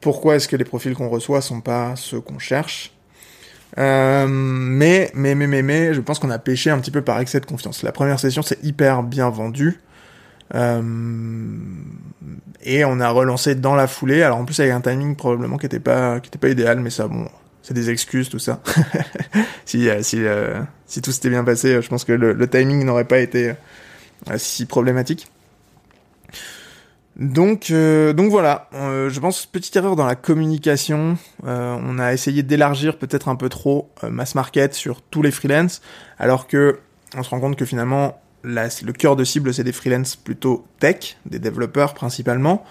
pourquoi 0.00 0.36
est-ce 0.36 0.46
que 0.46 0.54
les 0.54 0.64
profils 0.64 0.94
qu'on 0.94 1.08
reçoit 1.08 1.40
sont 1.40 1.60
pas 1.60 1.96
ceux 1.96 2.20
qu'on 2.20 2.38
cherche 2.38 2.92
euh, 3.76 4.26
mais, 4.28 5.10
mais, 5.14 5.34
mais, 5.34 5.46
mais, 5.46 5.62
mais, 5.62 5.94
je 5.94 6.00
pense 6.00 6.18
qu'on 6.18 6.30
a 6.30 6.38
pêché 6.38 6.70
un 6.70 6.78
petit 6.78 6.90
peu 6.90 7.02
par 7.02 7.20
excès 7.20 7.40
de 7.40 7.46
confiance. 7.46 7.82
La 7.82 7.92
première 7.92 8.18
session, 8.18 8.42
c'est 8.42 8.62
hyper 8.64 9.02
bien 9.02 9.28
vendu. 9.28 9.80
Euh, 10.54 10.82
et 12.62 12.84
on 12.84 13.00
a 13.00 13.10
relancé 13.10 13.54
dans 13.54 13.74
la 13.74 13.86
foulée. 13.86 14.22
Alors 14.22 14.38
en 14.38 14.44
plus 14.44 14.58
avec 14.60 14.72
un 14.72 14.80
timing 14.80 15.16
probablement 15.16 15.58
qui 15.58 15.66
était 15.66 15.80
pas 15.80 16.20
qui 16.20 16.28
était 16.28 16.38
pas 16.38 16.48
idéal, 16.48 16.80
mais 16.80 16.90
ça 16.90 17.06
bon, 17.06 17.28
c'est 17.62 17.74
des 17.74 17.90
excuses 17.90 18.28
tout 18.28 18.38
ça. 18.38 18.62
si 19.64 19.88
euh, 19.88 20.02
si 20.02 20.24
euh, 20.24 20.60
si 20.86 21.02
tout 21.02 21.12
s'était 21.12 21.30
bien 21.30 21.44
passé, 21.44 21.80
je 21.82 21.88
pense 21.88 22.04
que 22.04 22.12
le 22.12 22.48
timing 22.48 22.84
n'aurait 22.84 23.04
pas 23.04 23.18
été 23.18 23.52
si 24.36 24.66
problématique. 24.66 25.30
Donc, 27.18 27.72
euh, 27.72 28.12
donc 28.12 28.30
voilà, 28.30 28.68
euh, 28.74 29.10
je 29.10 29.18
pense 29.18 29.44
petite 29.44 29.74
erreur 29.74 29.96
dans 29.96 30.06
la 30.06 30.14
communication. 30.14 31.18
Euh, 31.44 31.76
on 31.82 31.98
a 31.98 32.12
essayé 32.12 32.44
d'élargir 32.44 32.96
peut-être 32.96 33.28
un 33.28 33.34
peu 33.34 33.48
trop 33.48 33.90
mass 34.08 34.36
market 34.36 34.72
sur 34.72 35.02
tous 35.02 35.22
les 35.22 35.32
freelances, 35.32 35.82
alors 36.18 36.46
que 36.46 36.78
on 37.16 37.24
se 37.24 37.30
rend 37.30 37.40
compte 37.40 37.56
que 37.56 37.64
finalement 37.64 38.20
le 38.44 38.92
cœur 38.92 39.16
de 39.16 39.24
cible 39.24 39.52
c'est 39.52 39.64
des 39.64 39.72
freelances 39.72 40.14
plutôt 40.14 40.64
tech, 40.78 41.16
des 41.26 41.40
développeurs 41.40 41.94
principalement. 41.94 42.64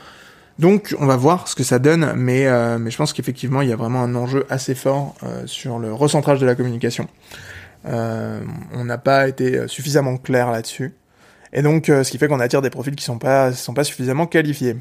Donc 0.60 0.96
on 0.98 1.06
va 1.06 1.18
voir 1.18 1.50
ce 1.50 1.56
que 1.56 1.64
ça 1.64 1.78
donne, 1.78 2.14
mais 2.16 2.48
mais 2.80 2.90
je 2.90 2.98
pense 2.98 3.12
qu'effectivement 3.12 3.62
il 3.62 3.70
y 3.70 3.74
a 3.74 3.76
vraiment 3.76 4.02
un 4.02 4.16
enjeu 4.16 4.46
assez 4.50 4.76
fort 4.76 5.16
sur 5.46 5.78
le 5.78 5.94
recentrage 5.94 6.40
de 6.40 6.46
la 6.46 6.56
communication. 6.56 7.08
on 7.84 8.86
n'a 8.86 8.98
pas 8.98 9.28
été 9.28 9.68
suffisamment 9.68 10.18
clair 10.18 10.52
là-dessus. 10.52 10.94
Et 11.54 11.62
donc, 11.62 11.90
euh, 11.90 12.04
ce 12.04 12.12
qui 12.12 12.18
fait 12.18 12.28
qu'on 12.28 12.40
attire 12.40 12.62
des 12.62 12.70
profils 12.70 12.96
qui 12.96 13.04
sont 13.04 13.20
pas, 13.20 13.54
sont 13.54 13.74
pas 13.74 13.84
suffisamment 13.84 14.26
qualifiés. 14.26 14.76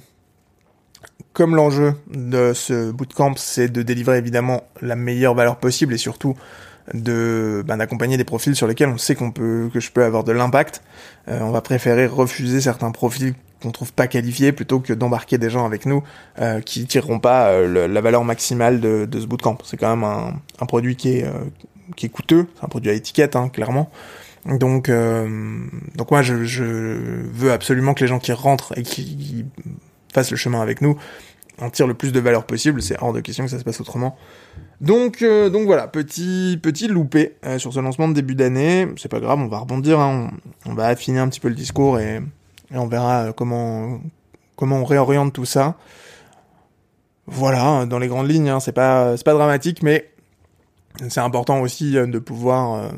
Comme 1.33 1.55
l'enjeu 1.55 1.95
de 2.11 2.53
ce 2.55 2.91
bootcamp, 2.91 3.35
c'est 3.37 3.69
de 3.69 3.83
délivrer 3.83 4.19
évidemment 4.19 4.65
la 4.81 4.97
meilleure 4.97 5.35
valeur 5.35 5.57
possible 5.59 5.93
et 5.95 5.99
surtout 5.99 6.35
de 6.95 7.63
ben, 7.67 7.77
d'accompagner 7.77 8.17
des 8.17 8.25
profils 8.25 8.55
sur 8.55 8.67
lesquels 8.67 8.89
on 8.89 8.99
sait 8.99 9.15
qu'on 9.15 9.31
peut 9.31 9.69
que 9.73 9.81
je 9.81 9.91
peux 9.91 10.05
avoir 10.05 10.25
de 10.25 10.33
l'impact. 10.33 10.83
Euh, 11.29 11.41
on 11.43 11.51
va 11.51 11.61
préférer 11.61 12.07
refuser 12.07 12.61
certains 12.61 12.91
profils 12.91 13.35
qu'on 13.63 13.71
trouve 13.71 13.93
pas 13.93 14.07
qualifiés 14.07 14.53
plutôt 14.53 14.81
que 14.81 14.93
d'embarquer 14.93 15.39
des 15.39 15.51
gens 15.51 15.67
avec 15.67 15.87
nous 15.87 16.03
euh, 16.41 16.61
qui 16.61 16.87
tireront 16.87 17.19
pas 17.19 17.49
euh, 17.49 17.89
la 17.89 18.01
valeur 18.01 18.25
maximale 18.25 18.81
de, 18.81 19.07
de 19.07 19.21
ce 19.21 19.27
bootcamp. 19.27 19.59
C'est 19.65 19.77
quand 19.77 19.95
même 19.95 20.05
un, 20.05 20.35
un 20.61 20.67
produit 20.67 20.97
qui 20.97 21.19
est 21.19 21.27
qui 21.95 22.07
est 22.07 22.09
coûteux, 22.09 22.49
c'est 22.57 22.65
un 22.65 22.69
produit 22.69 22.91
à 22.91 22.95
étiquette 22.95 23.37
hein, 23.37 23.49
clairement. 23.49 23.91
Donc, 24.47 24.89
euh, 24.89 25.67
donc 25.97 26.11
moi, 26.11 26.23
je, 26.23 26.45
je, 26.45 26.63
veux 26.63 27.53
absolument 27.53 27.95
que 27.95 28.01
les 28.03 28.07
gens 28.07 28.19
qui 28.19 28.33
rentrent 28.33 28.77
et 28.79 28.83
qui 28.83 29.45
fassent 30.13 30.31
le 30.31 30.37
chemin 30.37 30.61
avec 30.61 30.81
nous 30.81 30.97
en 31.59 31.71
tirent 31.71 31.87
le 31.87 31.95
plus 31.95 32.13
de 32.13 32.21
valeur 32.21 32.45
possible. 32.45 32.81
C'est 32.81 33.01
hors 33.03 33.13
de 33.13 33.21
question 33.21 33.45
que 33.45 33.51
ça 33.51 33.59
se 33.59 33.65
passe 33.65 33.81
autrement. 33.81 34.17
Donc, 34.81 35.23
euh, 35.23 35.51
donc 35.51 35.67
voilà, 35.67 35.89
petit, 35.89 36.61
petit 36.63 36.87
loupé 36.87 37.37
euh, 37.45 37.59
sur 37.59 37.73
ce 37.73 37.81
lancement 37.81 38.09
de 38.09 38.13
début 38.13 38.35
d'année. 38.35 38.87
C'est 38.99 39.09
pas 39.09 39.21
grave, 39.21 39.41
on 39.41 39.49
va 39.49 39.59
rebondir. 39.59 39.99
Hein. 39.99 40.31
On, 40.65 40.75
va 40.75 40.87
affiner 40.87 41.19
un 41.19 41.29
petit 41.29 41.41
peu 41.41 41.49
le 41.49 41.55
discours 41.55 41.99
et, 41.99 42.21
et 42.73 42.79
on 42.79 42.87
verra 42.87 43.33
comment, 43.33 44.01
comment 44.55 44.77
on 44.77 44.85
réoriente 44.85 45.33
tout 45.33 45.47
ça. 45.47 45.77
Voilà, 47.27 47.87
dans 47.87 47.99
les 47.99 48.07
grandes 48.07 48.31
lignes, 48.31 48.51
hein, 48.51 48.61
c'est 48.61 48.71
pas, 48.71 49.17
c'est 49.17 49.25
pas 49.25 49.35
dramatique, 49.35 49.83
mais 49.83 50.09
c'est 51.09 51.19
important 51.19 51.61
aussi 51.61 51.95
de 51.95 52.19
pouvoir 52.21 52.93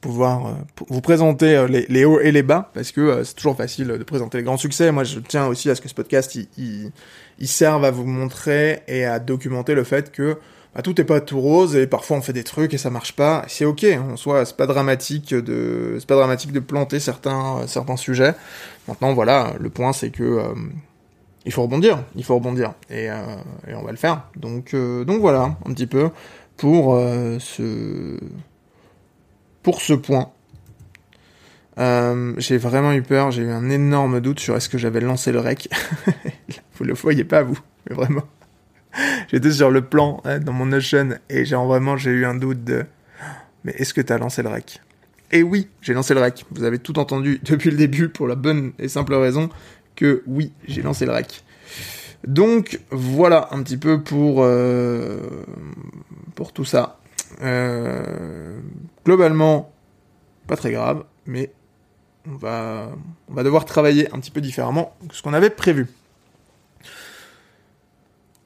pouvoir 0.00 0.46
euh, 0.46 0.50
vous 0.88 1.00
présenter 1.00 1.56
euh, 1.56 1.66
les, 1.66 1.86
les, 1.88 2.04
hauts 2.04 2.20
et 2.20 2.32
les 2.32 2.42
bas, 2.42 2.70
parce 2.74 2.92
que 2.92 3.00
euh, 3.00 3.24
c'est 3.24 3.34
toujours 3.34 3.56
facile 3.56 3.88
de 3.88 4.04
présenter 4.04 4.38
les 4.38 4.44
grands 4.44 4.56
succès. 4.56 4.92
Moi, 4.92 5.04
je 5.04 5.18
tiens 5.20 5.46
aussi 5.46 5.70
à 5.70 5.74
ce 5.74 5.80
que 5.80 5.88
ce 5.88 5.94
podcast, 5.94 6.34
il, 6.34 6.48
il, 6.56 6.92
il 7.38 7.48
serve 7.48 7.84
à 7.84 7.90
vous 7.90 8.04
montrer 8.04 8.82
et 8.86 9.04
à 9.04 9.18
documenter 9.18 9.74
le 9.74 9.84
fait 9.84 10.12
que 10.12 10.38
bah, 10.74 10.82
tout 10.82 11.00
est 11.00 11.04
pas 11.04 11.20
tout 11.20 11.40
rose 11.40 11.74
et 11.76 11.86
parfois 11.86 12.18
on 12.18 12.20
fait 12.20 12.32
des 12.32 12.44
trucs 12.44 12.74
et 12.74 12.78
ça 12.78 12.90
marche 12.90 13.12
pas. 13.12 13.44
C'est 13.48 13.64
ok, 13.64 13.84
en 14.12 14.16
soi, 14.16 14.44
c'est 14.44 14.56
pas 14.56 14.66
dramatique 14.66 15.34
de, 15.34 15.96
c'est 15.98 16.06
pas 16.06 16.14
dramatique 16.14 16.52
de 16.52 16.60
planter 16.60 17.00
certains, 17.00 17.66
certains 17.66 17.96
sujets. 17.96 18.34
Maintenant, 18.86 19.12
voilà, 19.12 19.54
le 19.58 19.70
point 19.70 19.92
c'est 19.92 20.10
que 20.10 20.22
euh, 20.22 20.54
il 21.44 21.52
faut 21.52 21.62
rebondir, 21.62 22.04
il 22.14 22.22
faut 22.24 22.34
rebondir 22.34 22.74
et, 22.90 23.10
euh, 23.10 23.16
et 23.66 23.74
on 23.74 23.82
va 23.82 23.90
le 23.90 23.96
faire. 23.96 24.22
Donc, 24.36 24.74
euh, 24.74 25.04
donc 25.04 25.20
voilà, 25.20 25.56
un 25.64 25.72
petit 25.72 25.86
peu 25.86 26.10
pour 26.56 26.96
ce, 27.38 28.18
pour 29.68 29.82
ce 29.82 29.92
point. 29.92 30.30
j'ai 31.76 32.56
vraiment 32.56 32.94
eu 32.94 33.02
peur, 33.02 33.30
j'ai 33.30 33.42
eu 33.42 33.50
un 33.50 33.68
énorme 33.68 34.22
doute 34.22 34.40
sur 34.40 34.56
est-ce 34.56 34.70
que 34.70 34.78
j'avais 34.78 35.00
lancé 35.00 35.30
le 35.30 35.40
rec. 35.40 35.68
Vous 36.78 36.84
le 36.84 36.94
voyez 36.94 37.24
pas 37.24 37.42
vous, 37.42 37.58
vraiment. 37.90 38.22
J'étais 39.30 39.52
sur 39.52 39.70
le 39.70 39.82
plan 39.82 40.22
hein, 40.24 40.38
dans 40.38 40.54
mon 40.54 40.64
Notion 40.64 41.18
et 41.28 41.44
genre 41.44 41.66
vraiment 41.66 41.98
j'ai 41.98 42.12
eu 42.12 42.24
un 42.24 42.34
doute 42.34 42.64
de 42.64 42.86
mais 43.62 43.74
est-ce 43.76 43.92
que 43.92 44.00
t'as 44.00 44.16
lancé 44.16 44.42
le 44.42 44.48
rec? 44.48 44.80
Et 45.32 45.42
oui, 45.42 45.68
j'ai 45.82 45.92
lancé 45.92 46.14
le 46.14 46.22
rec. 46.22 46.46
Vous 46.50 46.64
avez 46.64 46.78
tout 46.78 46.98
entendu 46.98 47.38
depuis 47.44 47.70
le 47.70 47.76
début 47.76 48.08
pour 48.08 48.26
la 48.26 48.36
bonne 48.36 48.72
et 48.78 48.88
simple 48.88 49.12
raison 49.12 49.50
que 49.96 50.22
oui, 50.26 50.50
j'ai 50.66 50.80
lancé 50.80 51.04
le 51.04 51.12
rec. 51.12 51.44
Donc 52.26 52.80
voilà 52.90 53.48
un 53.50 53.62
petit 53.62 53.76
peu 53.76 54.02
pour 54.02 54.38
euh, 54.44 55.18
pour 56.36 56.54
tout 56.54 56.64
ça. 56.64 56.97
Euh, 57.42 58.60
globalement, 59.04 59.72
pas 60.46 60.56
très 60.56 60.72
grave, 60.72 61.04
mais 61.26 61.52
on 62.26 62.36
va 62.36 62.92
devoir 63.42 63.64
travailler 63.64 64.12
un 64.14 64.20
petit 64.20 64.30
peu 64.30 64.40
différemment 64.40 64.94
que 65.08 65.14
ce 65.14 65.22
qu'on 65.22 65.34
avait 65.34 65.50
prévu. 65.50 65.88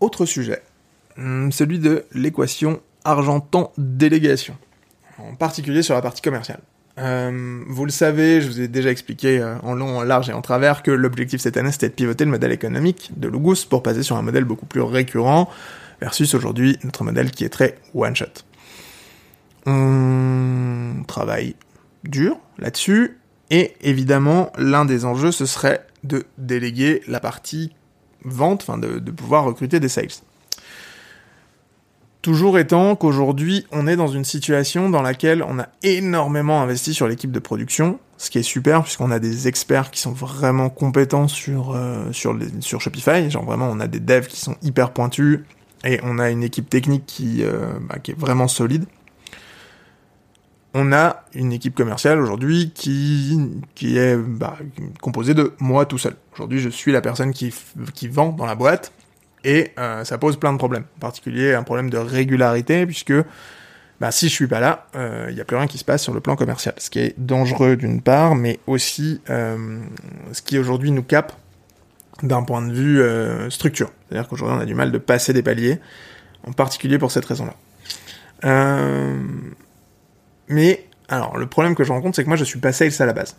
Autre 0.00 0.26
sujet, 0.26 0.62
hum, 1.16 1.52
celui 1.52 1.78
de 1.78 2.04
l'équation 2.12 2.80
argent-temps-délégation, 3.04 4.56
en 5.18 5.34
particulier 5.36 5.82
sur 5.82 5.94
la 5.94 6.02
partie 6.02 6.22
commerciale. 6.22 6.60
Hum, 6.98 7.64
vous 7.68 7.84
le 7.84 7.90
savez, 7.90 8.40
je 8.40 8.48
vous 8.48 8.60
ai 8.60 8.68
déjà 8.68 8.90
expliqué 8.90 9.38
euh, 9.38 9.58
en 9.62 9.74
long, 9.74 9.98
en 9.98 10.02
large 10.02 10.28
et 10.28 10.32
en 10.32 10.42
travers 10.42 10.82
que 10.82 10.90
l'objectif 10.90 11.40
cette 11.40 11.56
année 11.56 11.72
c'était 11.72 11.88
de 11.88 11.94
pivoter 11.94 12.24
le 12.24 12.30
modèle 12.30 12.52
économique 12.52 13.12
de 13.16 13.28
Lugus 13.28 13.64
pour 13.64 13.82
passer 13.82 14.02
sur 14.02 14.16
un 14.16 14.22
modèle 14.22 14.44
beaucoup 14.44 14.66
plus 14.66 14.82
récurrent 14.82 15.48
versus 16.00 16.34
aujourd'hui 16.34 16.78
notre 16.84 17.04
modèle 17.04 17.30
qui 17.30 17.44
est 17.44 17.48
très 17.48 17.78
one-shot. 17.94 18.42
On 19.66 21.04
travaille 21.07 21.54
dur 22.04 22.37
là-dessus 22.59 23.19
et 23.50 23.75
évidemment 23.81 24.50
l'un 24.57 24.85
des 24.85 25.04
enjeux 25.04 25.31
ce 25.31 25.47
serait 25.47 25.87
de 26.04 26.25
déléguer 26.38 27.02
la 27.07 27.21
partie 27.21 27.73
vente, 28.25 28.64
enfin 28.66 28.78
de, 28.78 28.99
pouvoir 29.11 29.45
recruter 29.45 29.81
des 29.81 29.88
sales. 29.88 30.09
Toujours 32.23 32.57
étant 32.59 32.95
qu'aujourd'hui, 32.95 33.66
on 33.73 33.88
est 33.88 33.97
dans 33.97 34.07
une 34.07 34.25
situation 34.25 34.88
dans 34.88 35.02
laquelle 35.02 35.42
on 35.42 35.59
a 35.59 35.69
énormément 35.83 36.62
investi 36.62 36.95
sur 36.95 37.09
l'équipe 37.09 37.33
de 37.33 37.40
production, 37.40 37.99
ce 38.16 38.31
qui 38.31 38.38
est 38.38 38.45
super 38.45 38.85
puisqu'on 38.85 39.11
a 39.11 39.19
des 39.19 39.49
experts 39.49 39.90
qui 39.90 40.00
sont 40.00 40.12
vraiment 40.12 40.71
compétents 40.71 41.26
sur 41.26 41.73
euh, 41.75 42.12
sur, 42.12 42.38
sur 42.61 42.81
Shopify. 42.81 43.28
Genre 43.28 43.45
vraiment, 43.45 43.69
on 43.71 43.81
a 43.81 43.88
des 43.88 43.99
devs 43.99 44.28
qui 44.28 44.38
sont 44.38 44.54
hyper 44.62 44.92
pointus 44.92 45.40
et 45.85 45.99
on 46.04 46.21
a 46.21 46.31
une 46.31 46.45
équipe 46.45 46.71
technique 46.71 47.07
qui 47.07 47.42
euh, 47.42 47.73
bah, 47.88 47.99
qui 47.99 48.12
est 48.12 48.19
vraiment 48.19 48.47
solide 48.47 48.85
on 50.74 50.92
a 50.92 51.24
une 51.34 51.52
équipe 51.52 51.74
commerciale 51.74 52.20
aujourd'hui 52.20 52.72
qui, 52.74 53.38
est 53.82 54.16
bah, 54.16 54.56
composée 55.00 55.34
de 55.34 55.52
moi 55.58 55.84
tout 55.86 55.98
seul. 55.98 56.14
Aujourd'hui, 56.34 56.60
je 56.60 56.70
suis 56.70 56.92
la 56.92 57.00
personne 57.00 57.32
qui, 57.32 57.52
vend 58.08 58.30
dans 58.30 58.46
la 58.46 58.54
boîte 58.54 58.92
et 59.44 59.72
euh, 59.78 60.04
ça 60.04 60.18
pose 60.18 60.36
plein 60.36 60.52
de 60.52 60.58
problèmes. 60.58 60.84
En 60.96 61.00
particulier, 61.00 61.54
un 61.54 61.62
problème 61.62 61.90
de 61.90 61.98
régularité 61.98 62.86
puisque 62.86 63.12
bah, 64.00 64.10
si 64.10 64.28
je 64.28 64.32
suis 64.32 64.46
pas 64.46 64.60
là, 64.60 64.86
il 64.94 65.00
euh, 65.00 65.32
n'y 65.32 65.40
a 65.40 65.44
plus 65.44 65.56
rien 65.56 65.66
qui 65.66 65.78
se 65.78 65.84
passe 65.84 66.02
sur 66.02 66.14
le 66.14 66.20
plan 66.20 66.36
commercial. 66.36 66.74
Ce 66.78 66.88
qui 66.88 67.00
est 67.00 67.14
dangereux 67.18 67.76
d'une 67.76 68.00
part, 68.00 68.34
mais 68.34 68.58
aussi 68.66 69.20
euh, 69.28 69.78
ce 70.32 70.40
qui 70.40 70.58
aujourd'hui 70.58 70.90
nous 70.90 71.02
cape 71.02 71.34
d'un 72.22 72.42
point 72.44 72.62
de 72.62 72.72
vue 72.72 73.02
structure. 73.50 73.90
C'est-à-dire 74.08 74.28
qu'aujourd'hui, 74.28 74.56
on 74.56 74.60
a 74.60 74.64
du 74.64 74.74
mal 74.74 74.92
de 74.92 74.98
passer 74.98 75.32
des 75.32 75.42
paliers, 75.42 75.80
en 76.46 76.52
particulier 76.52 76.96
pour 76.98 77.10
cette 77.10 77.24
raison-là. 77.24 77.54
Mais 80.52 80.87
alors, 81.09 81.37
le 81.37 81.47
problème 81.47 81.75
que 81.75 81.85
je 81.85 81.92
rencontre, 81.92 82.16
c'est 82.16 82.23
que 82.23 82.28
moi, 82.28 82.37
je 82.37 82.44
suis 82.44 82.59
pas 82.59 82.73
sales 82.73 82.92
à 82.99 83.06
la 83.06 83.12
base. 83.12 83.37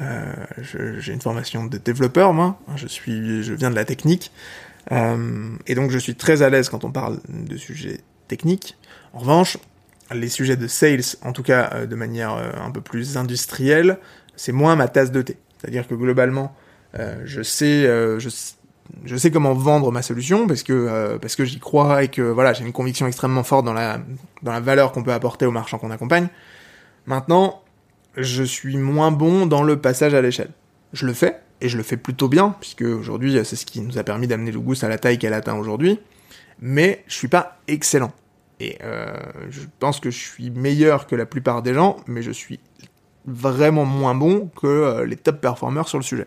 Euh, 0.00 0.32
j'ai 0.98 1.12
une 1.12 1.20
formation 1.20 1.66
de 1.66 1.76
développeur, 1.76 2.32
moi. 2.32 2.58
Je 2.76 2.86
suis, 2.86 3.42
je 3.42 3.52
viens 3.52 3.70
de 3.70 3.74
la 3.74 3.84
technique, 3.84 4.32
euh, 4.90 5.50
et 5.66 5.74
donc 5.74 5.90
je 5.90 5.98
suis 5.98 6.14
très 6.14 6.42
à 6.42 6.50
l'aise 6.50 6.68
quand 6.68 6.84
on 6.84 6.90
parle 6.90 7.18
de 7.28 7.56
sujets 7.56 8.00
techniques. 8.28 8.76
En 9.12 9.18
revanche, 9.18 9.58
les 10.12 10.28
sujets 10.28 10.56
de 10.56 10.66
sales, 10.66 11.16
en 11.22 11.32
tout 11.32 11.42
cas 11.42 11.70
euh, 11.74 11.86
de 11.86 11.94
manière 11.94 12.32
un 12.32 12.70
peu 12.70 12.80
plus 12.80 13.16
industrielle, 13.16 13.98
c'est 14.36 14.52
moins 14.52 14.76
ma 14.76 14.88
tasse 14.88 15.12
de 15.12 15.20
thé. 15.20 15.36
C'est-à-dire 15.58 15.86
que 15.86 15.94
globalement, 15.94 16.54
je 17.24 17.42
sais, 17.42 17.84
je, 17.84 18.28
je 19.04 19.16
sais 19.16 19.30
comment 19.30 19.54
vendre 19.54 19.92
ma 19.92 20.02
solution 20.02 20.46
parce 20.46 20.62
que 20.62 21.16
parce 21.18 21.36
que 21.36 21.44
j'y 21.44 21.60
crois 21.60 22.02
et 22.02 22.08
que 22.08 22.22
voilà, 22.22 22.52
j'ai 22.52 22.64
une 22.64 22.72
conviction 22.72 23.06
extrêmement 23.06 23.44
forte 23.44 23.64
dans 23.64 23.72
la 23.72 24.00
dans 24.42 24.52
la 24.52 24.60
valeur 24.60 24.90
qu'on 24.90 25.04
peut 25.04 25.12
apporter 25.12 25.46
aux 25.46 25.52
marchands 25.52 25.78
qu'on 25.78 25.90
accompagne. 25.92 26.28
Maintenant, 27.06 27.62
je 28.16 28.42
suis 28.42 28.76
moins 28.76 29.10
bon 29.10 29.46
dans 29.46 29.62
le 29.62 29.80
passage 29.80 30.14
à 30.14 30.22
l'échelle. 30.22 30.50
Je 30.92 31.06
le 31.06 31.14
fais, 31.14 31.40
et 31.60 31.68
je 31.68 31.76
le 31.76 31.82
fais 31.82 31.96
plutôt 31.96 32.28
bien, 32.28 32.54
puisque 32.60 32.82
aujourd'hui, 32.82 33.38
c'est 33.44 33.56
ce 33.56 33.64
qui 33.64 33.80
nous 33.80 33.98
a 33.98 34.02
permis 34.02 34.26
d'amener 34.26 34.50
Lugus 34.50 34.84
à 34.84 34.88
la 34.88 34.98
taille 34.98 35.18
qu'elle 35.18 35.32
atteint 35.32 35.56
aujourd'hui, 35.56 36.00
mais 36.60 37.04
je 37.06 37.14
suis 37.14 37.28
pas 37.28 37.58
excellent. 37.68 38.12
Et 38.60 38.78
euh, 38.82 39.16
je 39.50 39.62
pense 39.78 39.98
que 39.98 40.10
je 40.10 40.18
suis 40.18 40.50
meilleur 40.50 41.06
que 41.06 41.16
la 41.16 41.26
plupart 41.26 41.62
des 41.62 41.74
gens, 41.74 41.96
mais 42.06 42.22
je 42.22 42.30
suis 42.30 42.60
vraiment 43.24 43.84
moins 43.84 44.14
bon 44.14 44.50
que 44.60 44.66
euh, 44.66 45.06
les 45.06 45.16
top 45.16 45.40
performers 45.40 45.88
sur 45.88 45.98
le 45.98 46.04
sujet. 46.04 46.26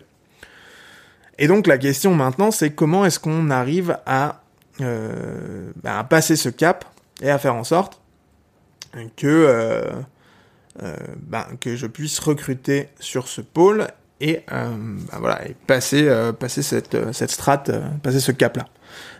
Et 1.38 1.48
donc 1.48 1.66
la 1.66 1.78
question 1.78 2.14
maintenant, 2.14 2.50
c'est 2.50 2.70
comment 2.70 3.04
est-ce 3.04 3.20
qu'on 3.20 3.50
arrive 3.50 3.98
à, 4.06 4.42
euh, 4.80 5.70
bah, 5.82 6.02
passer 6.04 6.36
ce 6.36 6.48
cap 6.48 6.84
et 7.22 7.30
à 7.30 7.38
faire 7.38 7.54
en 7.54 7.64
sorte 7.64 8.00
que 9.16 9.92
ben, 11.22 11.46
que 11.60 11.76
je 11.76 11.86
puisse 11.86 12.18
recruter 12.18 12.88
sur 13.00 13.28
ce 13.28 13.40
pôle 13.40 13.86
et 14.20 14.42
euh, 14.52 14.70
ben 14.70 15.18
voilà 15.18 15.46
et 15.46 15.54
passer 15.66 16.08
euh, 16.08 16.32
passer 16.32 16.62
cette 16.62 17.12
cette 17.12 17.30
strate 17.30 17.70
passer 18.02 18.20
ce 18.20 18.32
cap 18.32 18.56
là 18.56 18.66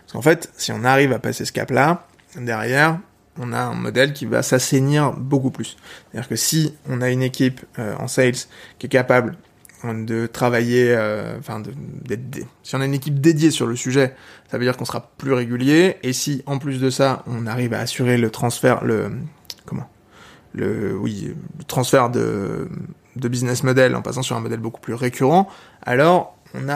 parce 0.01 0.13
qu'en 0.13 0.21
fait 0.21 0.51
si 0.57 0.71
on 0.71 0.83
arrive 0.83 1.13
à 1.13 1.19
passer 1.19 1.45
ce 1.45 1.51
cap 1.51 1.69
là 1.71 2.07
derrière 2.35 2.99
on 3.39 3.53
a 3.53 3.59
un 3.59 3.75
modèle 3.75 4.13
qui 4.13 4.25
va 4.25 4.41
s'assainir 4.41 5.13
beaucoup 5.13 5.51
plus 5.51 5.77
c'est 6.11 6.17
à 6.17 6.21
dire 6.21 6.29
que 6.29 6.35
si 6.35 6.75
on 6.89 7.01
a 7.01 7.09
une 7.09 7.21
équipe 7.21 7.61
en 7.77 8.07
sales 8.07 8.33
qui 8.79 8.87
est 8.87 8.89
capable 8.89 9.37
de 9.83 10.25
travailler, 10.25 10.97
enfin, 11.37 11.59
de, 11.59 11.71
si 12.63 12.75
on 12.75 12.81
a 12.81 12.85
une 12.85 12.95
équipe 12.95 13.21
dédiée 13.21 13.51
sur 13.51 13.67
le 13.67 13.75
sujet, 13.75 14.15
ça 14.49 14.57
veut 14.57 14.63
dire 14.63 14.75
qu'on 14.75 14.85
sera 14.85 15.11
plus 15.19 15.33
régulier. 15.33 15.97
Et 16.01 16.13
si 16.13 16.41
en 16.47 16.57
plus 16.57 16.81
de 16.81 16.89
ça, 16.89 17.23
on 17.27 17.45
arrive 17.45 17.75
à 17.75 17.79
assurer 17.79 18.17
le 18.17 18.31
transfert, 18.31 18.83
le 18.83 19.11
le, 20.57 20.97
oui, 20.97 21.33
transfert 21.67 22.09
de, 22.09 22.67
business 23.15 23.63
model 23.63 23.95
en 23.95 24.01
passant 24.01 24.21
sur 24.21 24.35
un 24.35 24.41
modèle 24.41 24.59
beaucoup 24.59 24.81
plus 24.81 24.93
récurrent, 24.93 25.47
alors 25.83 26.37
on 26.53 26.67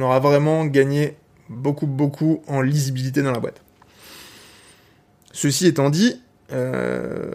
aura 0.00 0.20
vraiment 0.20 0.64
gagné 0.66 1.16
beaucoup, 1.48 1.86
beaucoup 1.86 2.42
en 2.46 2.60
lisibilité 2.60 3.22
dans 3.22 3.32
la 3.32 3.40
boîte. 3.40 3.60
Ceci 5.32 5.66
étant 5.66 5.90
dit, 5.90 6.20
euh, 6.52 7.32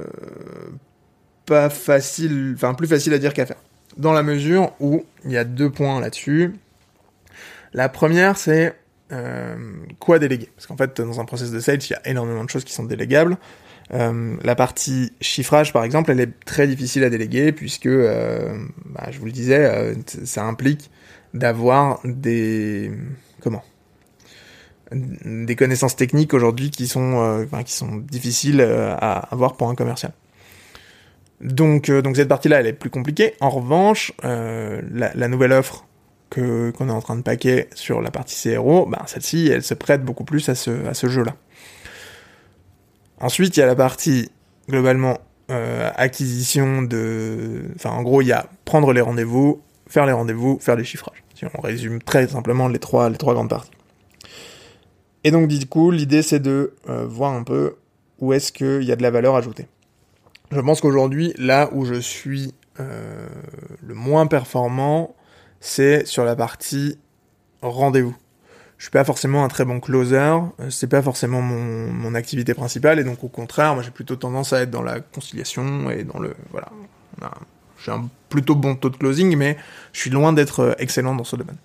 pas 1.46 1.70
facile, 1.70 2.54
enfin 2.56 2.74
plus 2.74 2.88
facile 2.88 3.14
à 3.14 3.18
dire 3.18 3.34
qu'à 3.34 3.46
faire. 3.46 3.62
Dans 3.98 4.12
la 4.12 4.24
mesure 4.24 4.72
où 4.80 5.06
il 5.24 5.32
y 5.32 5.38
a 5.38 5.44
deux 5.44 5.70
points 5.70 6.00
là-dessus. 6.02 6.54
La 7.74 7.88
première, 7.90 8.38
c'est 8.38 8.76
euh, 9.12 9.56
quoi 10.00 10.20
déléguer? 10.20 10.50
Parce 10.56 10.68
qu'en 10.68 10.78
fait, 10.78 11.00
dans 11.00 11.20
un 11.20 11.26
process 11.26 11.52
de 11.52 11.60
sales, 11.60 11.80
il 11.84 11.92
y 11.92 11.96
a 11.96 12.08
énormément 12.08 12.44
de 12.44 12.50
choses 12.50 12.64
qui 12.64 12.74
sont 12.74 12.84
délégables. 12.84 13.38
Euh, 13.94 14.36
la 14.44 14.56
partie 14.56 15.14
chiffrage, 15.22 15.72
par 15.72 15.84
exemple, 15.84 16.12
elle 16.12 16.20
est 16.20 16.40
très 16.46 16.68
difficile 16.68 17.04
à 17.04 17.10
déléguer 17.10 17.52
puisque, 17.52 17.86
euh, 17.86 18.58
bah, 18.86 19.08
je 19.12 19.20
vous 19.20 19.26
le 19.26 19.32
disais, 19.32 19.66
euh, 19.66 19.94
ça 20.24 20.44
implique 20.46 20.90
d'avoir 21.34 22.00
des 22.04 22.92
comment 23.42 23.64
des 24.92 25.56
connaissances 25.56 25.96
techniques 25.96 26.34
aujourd'hui 26.34 26.70
qui 26.70 26.88
sont 26.88 27.48
qui 27.66 27.74
sont 27.74 27.98
difficiles 27.98 28.62
à 28.62 29.18
avoir 29.34 29.58
pour 29.58 29.70
un 29.70 29.76
commercial. 29.76 30.14
Donc 31.42 31.90
donc 31.92 32.16
cette 32.16 32.28
partie-là, 32.30 32.60
elle 32.60 32.68
est 32.68 32.74
plus 32.74 32.92
compliquée. 32.92 33.34
En 33.42 33.50
revanche, 33.50 34.14
la, 34.24 35.28
nouvelle 35.28 35.54
offre 35.54 35.86
qu'on 36.30 36.88
est 36.88 36.92
en 36.92 37.02
train 37.02 37.18
de 37.18 37.24
paquer 37.24 37.68
sur 37.74 38.00
la 38.00 38.12
partie 38.12 38.50
CRO, 38.50 38.86
bah, 38.86 39.02
celle-ci, 39.08 39.50
elle 39.52 39.64
se 39.64 39.74
prête 39.74 40.04
beaucoup 40.04 40.24
plus 40.24 40.48
à 40.50 40.56
ce 40.56 41.08
jeu-là. 41.10 41.36
Ensuite, 43.20 43.56
il 43.58 43.60
y 43.60 43.64
a 43.64 43.66
la 43.66 43.76
partie 43.76 44.30
globalement 44.68 45.20
euh, 45.52 45.90
acquisition 45.96 46.82
de... 46.82 47.66
Enfin, 47.76 47.92
en 47.92 48.02
gros, 48.02 48.22
il 48.22 48.28
y 48.28 48.32
a 48.32 48.50
prendre 48.66 48.92
les 48.94 49.02
rendez-vous, 49.02 49.62
faire 49.88 50.06
les 50.06 50.12
rendez-vous, 50.12 50.58
faire 50.60 50.76
les 50.76 50.84
chiffrages. 50.84 51.24
Si 51.36 51.46
on 51.46 51.62
résume 51.62 52.02
très 52.02 52.28
simplement 52.28 52.68
les 52.68 52.80
trois, 52.80 53.10
les 53.10 53.18
trois 53.18 53.34
grandes 53.34 53.50
parties. 53.50 53.72
Et 55.24 55.32
donc 55.32 55.48
du 55.48 55.66
coup, 55.66 55.92
l'idée 55.92 56.22
c'est 56.22 56.40
de 56.40 56.76
voir 56.86 57.34
un 57.34 57.44
peu 57.44 57.76
où 58.20 58.32
est-ce 58.32 58.52
qu'il 58.52 58.84
y 58.84 58.92
a 58.92 58.96
de 58.96 59.02
la 59.02 59.12
valeur 59.12 59.36
ajoutée. 59.36 59.68
Je 60.52 60.62
pense 60.62 60.82
qu'aujourd'hui, 60.82 61.34
là 61.38 61.70
où 61.74 61.84
je 61.84 61.96
suis 62.00 62.54
le 62.78 63.94
moins 63.94 64.28
performant, 64.28 65.16
c'est 65.60 66.06
sur 66.06 66.24
la 66.24 66.36
partie 66.36 66.98
rendez-vous 67.62 68.16
je 68.78 68.84
suis 68.84 68.92
pas 68.92 69.04
forcément 69.04 69.44
un 69.44 69.48
très 69.48 69.66
bon 69.66 69.80
closer, 69.80 70.18
euh, 70.60 70.70
c'est 70.70 70.88
pas 70.88 71.02
forcément 71.02 71.42
mon, 71.42 72.14
activité 72.16 72.54
principale, 72.54 73.00
et 73.00 73.04
donc 73.04 73.24
au 73.24 73.28
contraire, 73.28 73.74
moi 73.74 73.84
j'ai 73.84 73.92
plutôt 73.92 74.16
tendance 74.16 74.54
à 74.54 74.62
être 74.62 74.72
dans 74.72 74.82
la 74.82 75.00
conciliation 75.00 75.90
et 75.90 76.04
dans 76.04 76.20
le 76.20 76.34
voilà. 76.52 76.70
J'ai 77.84 77.92
un 77.92 78.10
plutôt 78.30 78.56
bon 78.56 78.76
taux 78.76 78.90
de 78.90 78.98
closing, 78.98 79.36
mais 79.36 79.58
je 79.92 80.00
suis 80.00 80.10
loin 80.10 80.34
d'être 80.34 80.60
euh, 80.62 80.74
excellent 80.80 81.16
dans 81.16 81.24
ce 81.24 81.36
domaine. 81.36 81.58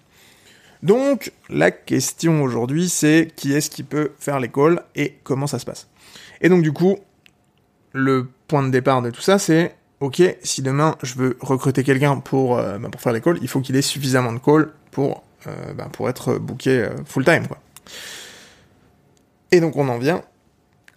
Donc 0.82 1.32
la 1.48 1.70
question 1.70 2.42
aujourd'hui, 2.42 2.88
c'est 2.88 3.32
qui 3.36 3.52
est-ce 3.52 3.70
qui 3.70 3.82
peut 3.82 4.12
faire 4.18 4.40
les 4.40 4.48
calls 4.48 4.82
et 4.94 5.18
comment 5.24 5.46
ça 5.46 5.58
se 5.58 5.66
passe? 5.66 5.88
Et 6.40 6.48
donc 6.48 6.62
du 6.62 6.72
coup, 6.72 6.98
le 7.92 8.28
point 8.48 8.62
de 8.62 8.70
départ 8.70 9.02
de 9.02 9.10
tout 9.10 9.20
ça, 9.20 9.38
c'est 9.38 9.76
ok, 10.00 10.22
si 10.42 10.62
demain 10.62 10.96
je 11.02 11.14
veux 11.14 11.36
recruter 11.40 11.84
quelqu'un 11.84 12.16
pour, 12.16 12.58
euh, 12.58 12.78
bah, 12.78 12.88
pour 12.90 13.00
faire 13.00 13.12
les 13.12 13.20
calls, 13.20 13.38
il 13.42 13.48
faut 13.48 13.60
qu'il 13.60 13.76
ait 13.76 13.82
suffisamment 13.82 14.32
de 14.32 14.38
calls 14.38 14.72
pour 14.90 15.22
ben, 15.46 15.88
pour 15.92 16.08
être 16.08 16.38
booké 16.38 16.82
euh, 16.82 16.90
full 17.06 17.24
time 17.24 17.46
quoi. 17.46 17.58
Et 19.52 19.60
donc 19.60 19.76
on 19.76 19.88
en 19.88 19.98
vient 19.98 20.22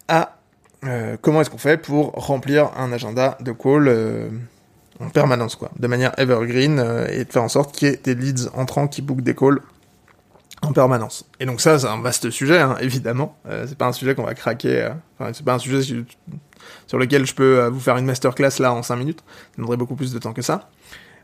à 0.08 0.36
euh, 0.84 1.16
comment 1.20 1.40
est-ce 1.40 1.50
qu'on 1.50 1.58
fait 1.58 1.78
pour 1.78 2.12
remplir 2.12 2.70
un 2.76 2.92
agenda 2.92 3.38
de 3.40 3.52
call 3.52 4.30
en 5.00 5.08
permanence 5.08 5.56
quoi, 5.56 5.70
de 5.78 5.86
manière 5.86 6.12
evergreen 6.18 6.78
et 7.10 7.24
de 7.24 7.32
faire 7.32 7.42
en 7.42 7.48
sorte 7.48 7.74
qu'il 7.74 7.88
y 7.88 7.92
ait 7.92 7.96
des 7.96 8.14
leads 8.14 8.50
entrants 8.54 8.86
qui 8.86 9.02
bookent 9.02 9.22
des 9.22 9.34
calls 9.34 9.60
en 10.62 10.72
permanence. 10.72 11.26
Et 11.40 11.46
donc 11.46 11.60
ça, 11.60 11.78
c'est 11.78 11.86
un 11.86 12.00
vaste 12.00 12.30
sujet, 12.30 12.58
hein, 12.60 12.76
évidemment. 12.80 13.36
c'est 13.66 13.76
pas 13.76 13.86
un 13.86 13.92
sujet 13.92 14.14
qu'on 14.14 14.22
va 14.22 14.34
craquer. 14.34 14.92
C'est 15.32 15.44
pas 15.44 15.54
un 15.54 15.58
sujet 15.58 16.04
sur 16.86 16.98
lequel 16.98 17.26
je 17.26 17.34
peux 17.34 17.66
vous 17.66 17.80
faire 17.80 17.96
une 17.96 18.06
masterclass 18.06 18.60
là 18.60 18.72
en 18.72 18.82
5 18.82 18.96
minutes. 18.96 19.20
Ça 19.26 19.56
demanderait 19.56 19.78
beaucoup 19.78 19.96
plus 19.96 20.12
de 20.12 20.18
temps 20.18 20.32
que 20.32 20.42
ça. 20.42 20.70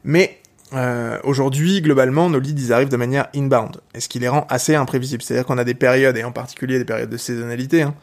Mais 0.05 0.40
euh, 0.73 1.19
aujourd'hui, 1.25 1.81
globalement, 1.81 2.31
nos 2.31 2.39
leads, 2.39 2.61
ils 2.63 2.73
arrivent 2.73 2.89
de 2.89 2.97
manière 2.97 3.29
inbound, 3.35 3.81
et 3.95 4.01
ce 4.01 4.09
qui 4.09 4.19
les 4.19 4.29
rend 4.29 4.47
assez 4.49 4.75
imprévisibles. 4.75 5.23
C'est-à-dire 5.23 5.47
qu'on 5.47 5.59
a 5.59 5.65
des 5.65 5.75
périodes, 5.75 6.17
et 6.17 6.25
en 6.25 6.33
particulier 6.33 6.79
des 6.79 6.85
périodes 6.85 7.11
de 7.11 7.17
saisonnalité, 7.17 7.83
hein, 7.83 7.95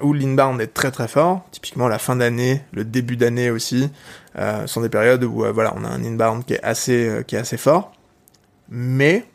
où 0.00 0.12
l'inbound 0.12 0.60
est 0.60 0.74
très 0.74 0.90
très 0.90 1.08
fort. 1.08 1.44
Typiquement, 1.50 1.88
la 1.88 1.98
fin 1.98 2.16
d'année, 2.16 2.62
le 2.72 2.84
début 2.84 3.16
d'année 3.16 3.50
aussi, 3.50 3.90
euh, 4.36 4.66
sont 4.66 4.80
des 4.80 4.88
périodes 4.88 5.24
où 5.24 5.44
euh, 5.44 5.52
voilà, 5.52 5.74
on 5.76 5.84
a 5.84 5.88
un 5.88 6.04
inbound 6.04 6.44
qui 6.44 6.54
est 6.54 6.62
assez 6.62 7.08
euh, 7.08 7.22
qui 7.22 7.36
est 7.36 7.38
assez 7.38 7.56
fort, 7.56 7.92
mais 8.68 9.26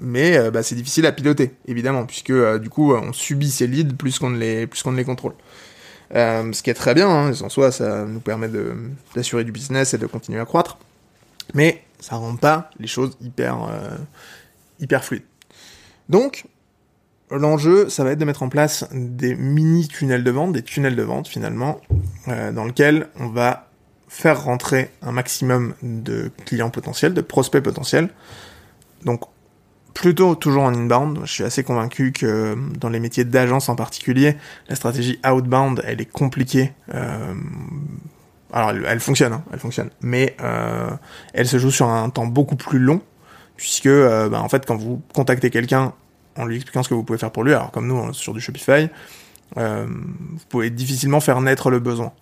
mais 0.00 0.50
bah, 0.50 0.62
c'est 0.62 0.74
difficile 0.74 1.04
à 1.04 1.12
piloter, 1.12 1.56
évidemment, 1.66 2.06
puisque 2.06 2.32
du 2.32 2.70
coup, 2.70 2.94
on 2.94 3.12
subit 3.12 3.50
ces 3.50 3.66
leads 3.66 3.94
plus 3.94 4.18
qu'on 4.18 4.30
ne 4.30 4.38
les 4.38 4.66
plus 4.66 4.82
qu'on 4.82 4.92
ne 4.92 4.96
les 4.96 5.04
contrôle. 5.04 5.34
Euh, 6.14 6.52
ce 6.52 6.62
qui 6.62 6.70
est 6.70 6.74
très 6.74 6.94
bien, 6.94 7.08
hein, 7.08 7.32
en 7.40 7.48
soi, 7.48 7.70
ça 7.70 8.04
nous 8.04 8.20
permet 8.20 8.48
d'assurer 9.14 9.44
du 9.44 9.52
business 9.52 9.94
et 9.94 9.98
de 9.98 10.06
continuer 10.06 10.40
à 10.40 10.44
croître. 10.44 10.78
Mais 11.54 11.82
ça 12.00 12.16
rend 12.16 12.36
pas 12.36 12.70
les 12.78 12.86
choses 12.86 13.16
hyper, 13.20 13.62
euh, 13.64 13.96
hyper 14.80 15.04
fluides. 15.04 15.24
Donc, 16.08 16.46
l'enjeu, 17.30 17.88
ça 17.88 18.04
va 18.04 18.12
être 18.12 18.18
de 18.18 18.24
mettre 18.24 18.42
en 18.42 18.48
place 18.48 18.86
des 18.92 19.34
mini 19.34 19.86
tunnels 19.86 20.24
de 20.24 20.30
vente, 20.30 20.52
des 20.52 20.62
tunnels 20.62 20.96
de 20.96 21.02
vente 21.02 21.28
finalement, 21.28 21.80
euh, 22.28 22.52
dans 22.52 22.64
lesquels 22.64 23.08
on 23.18 23.28
va 23.28 23.68
faire 24.08 24.42
rentrer 24.42 24.90
un 25.02 25.12
maximum 25.12 25.74
de 25.82 26.32
clients 26.44 26.70
potentiels, 26.70 27.14
de 27.14 27.20
prospects 27.20 27.62
potentiels. 27.62 28.08
Donc, 29.04 29.22
plutôt 29.94 30.34
toujours 30.34 30.64
en 30.64 30.74
inbound. 30.74 31.20
Je 31.24 31.32
suis 31.32 31.44
assez 31.44 31.64
convaincu 31.64 32.12
que 32.12 32.56
dans 32.78 32.88
les 32.88 33.00
métiers 33.00 33.24
d'agence 33.24 33.68
en 33.68 33.76
particulier, 33.76 34.36
la 34.68 34.76
stratégie 34.76 35.18
outbound, 35.28 35.82
elle 35.86 36.00
est 36.00 36.10
compliquée. 36.10 36.72
Euh, 36.94 37.34
alors, 38.52 38.70
elle, 38.70 39.00
fonctionne, 39.00 39.32
hein, 39.32 39.44
elle 39.52 39.58
fonctionne, 39.58 39.90
mais 40.00 40.36
euh, 40.40 40.90
elle 41.34 41.46
se 41.46 41.58
joue 41.58 41.70
sur 41.70 41.88
un 41.88 42.10
temps 42.10 42.26
beaucoup 42.26 42.56
plus 42.56 42.78
long, 42.78 43.00
puisque 43.56 43.86
euh, 43.86 44.28
bah, 44.28 44.40
en 44.40 44.48
fait, 44.48 44.66
quand 44.66 44.76
vous 44.76 45.02
contactez 45.14 45.50
quelqu'un 45.50 45.92
en 46.36 46.46
lui 46.46 46.56
expliquant 46.56 46.82
ce 46.82 46.88
que 46.88 46.94
vous 46.94 47.04
pouvez 47.04 47.18
faire 47.18 47.30
pour 47.30 47.44
lui, 47.44 47.52
alors 47.52 47.70
comme 47.70 47.86
nous 47.86 48.12
sur 48.12 48.32
du 48.32 48.40
Shopify, 48.40 48.88
vous 49.56 50.44
pouvez 50.48 50.70
difficilement 50.70 51.20
faire 51.20 51.40
naître 51.40 51.70
le 51.70 51.80
besoin 51.80 52.12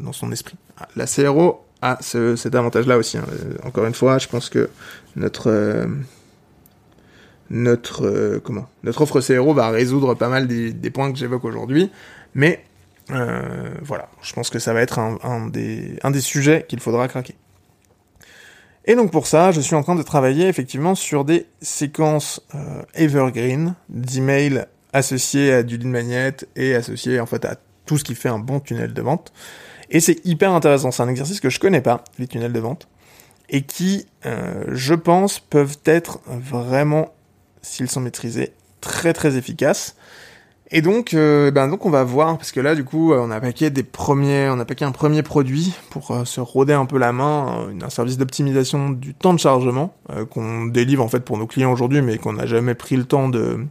dans 0.00 0.14
son 0.14 0.32
esprit. 0.32 0.56
La 0.96 1.06
CRO 1.06 1.64
a 1.82 1.98
cet 2.00 2.54
avantage-là 2.54 2.96
aussi. 2.96 3.18
Hein. 3.18 3.24
Encore 3.62 3.84
une 3.84 3.94
fois, 3.94 4.16
je 4.16 4.26
pense 4.26 4.48
que 4.48 4.70
notre 5.14 5.86
notre 7.50 8.06
euh, 8.06 8.40
comment 8.42 8.66
notre 8.82 9.02
offre 9.02 9.20
CRO 9.20 9.54
va 9.54 9.70
résoudre 9.70 10.14
pas 10.14 10.28
mal 10.28 10.46
des, 10.46 10.90
points 10.90 11.12
que 11.12 11.18
j'évoque 11.18 11.44
aujourd'hui, 11.44 11.90
mais 12.34 12.64
euh, 13.10 13.70
voilà, 13.82 14.08
je 14.22 14.32
pense 14.32 14.50
que 14.50 14.58
ça 14.58 14.72
va 14.72 14.82
être 14.82 14.98
un, 14.98 15.46
des, 15.48 15.98
un 16.02 16.10
des 16.10 16.20
sujets 16.20 16.66
qu'il 16.68 16.80
faudra 16.80 17.08
craquer. 17.08 17.34
Et 18.84 18.94
donc 18.94 19.10
pour 19.10 19.26
ça, 19.26 19.52
je 19.52 19.60
suis 19.60 19.74
en 19.74 19.82
train 19.82 19.94
de 19.94 20.02
travailler 20.02 20.48
effectivement 20.48 20.94
sur 20.94 21.24
des 21.24 21.46
séquences 21.60 22.42
euh, 22.54 22.82
evergreen 22.94 23.74
d'emails 23.88 24.66
associés 24.92 25.52
à 25.52 25.62
du 25.62 25.76
lead 25.76 25.88
magnet 25.88 26.36
et 26.56 26.74
associés 26.74 27.20
en 27.20 27.26
fait 27.26 27.44
à 27.44 27.56
tout 27.84 27.98
ce 27.98 28.04
qui 28.04 28.14
fait 28.14 28.30
un 28.30 28.38
bon 28.38 28.60
tunnel 28.60 28.92
de 28.92 29.02
vente. 29.02 29.32
Et 29.90 30.00
c'est 30.00 30.24
hyper 30.26 30.52
intéressant, 30.52 30.90
c'est 30.90 31.02
un 31.02 31.08
exercice 31.08 31.40
que 31.40 31.48
je 31.48 31.60
connais 31.60 31.80
pas, 31.80 32.04
les 32.18 32.26
tunnels 32.26 32.52
de 32.52 32.60
vente, 32.60 32.88
et 33.48 33.62
qui, 33.62 34.06
je 34.22 34.92
pense, 34.92 35.40
peuvent 35.40 35.78
être 35.86 36.20
vraiment 36.26 37.14
s'ils 37.62 37.90
sont 37.90 38.00
maîtrisés, 38.00 38.52
très 38.80 39.12
très 39.12 39.36
efficaces. 39.36 39.96
Et 40.70 40.82
donc, 40.82 41.14
euh, 41.14 41.50
ben 41.50 41.68
donc 41.68 41.86
on 41.86 41.90
va 41.90 42.04
voir 42.04 42.36
parce 42.36 42.52
que 42.52 42.60
là 42.60 42.74
du 42.74 42.84
coup 42.84 43.14
on 43.14 43.30
a 43.30 43.40
paqué 43.40 43.70
des 43.70 43.82
premiers, 43.82 44.50
on 44.50 44.60
a 44.60 44.66
paqué 44.66 44.84
un 44.84 44.92
premier 44.92 45.22
produit 45.22 45.72
pour 45.88 46.10
euh, 46.10 46.26
se 46.26 46.42
roder 46.42 46.74
un 46.74 46.84
peu 46.84 46.98
la 46.98 47.12
main, 47.12 47.68
un 47.80 47.88
service 47.88 48.18
d'optimisation 48.18 48.90
du 48.90 49.14
temps 49.14 49.32
de 49.32 49.38
chargement 49.38 49.94
euh, 50.10 50.26
qu'on 50.26 50.66
délivre 50.66 51.02
en 51.02 51.08
fait 51.08 51.20
pour 51.20 51.38
nos 51.38 51.46
clients 51.46 51.72
aujourd'hui, 51.72 52.02
mais 52.02 52.18
qu'on 52.18 52.34
n'a 52.34 52.44
jamais 52.44 52.74
pris 52.74 52.96
le 52.96 53.04
temps 53.04 53.30
de 53.30 53.66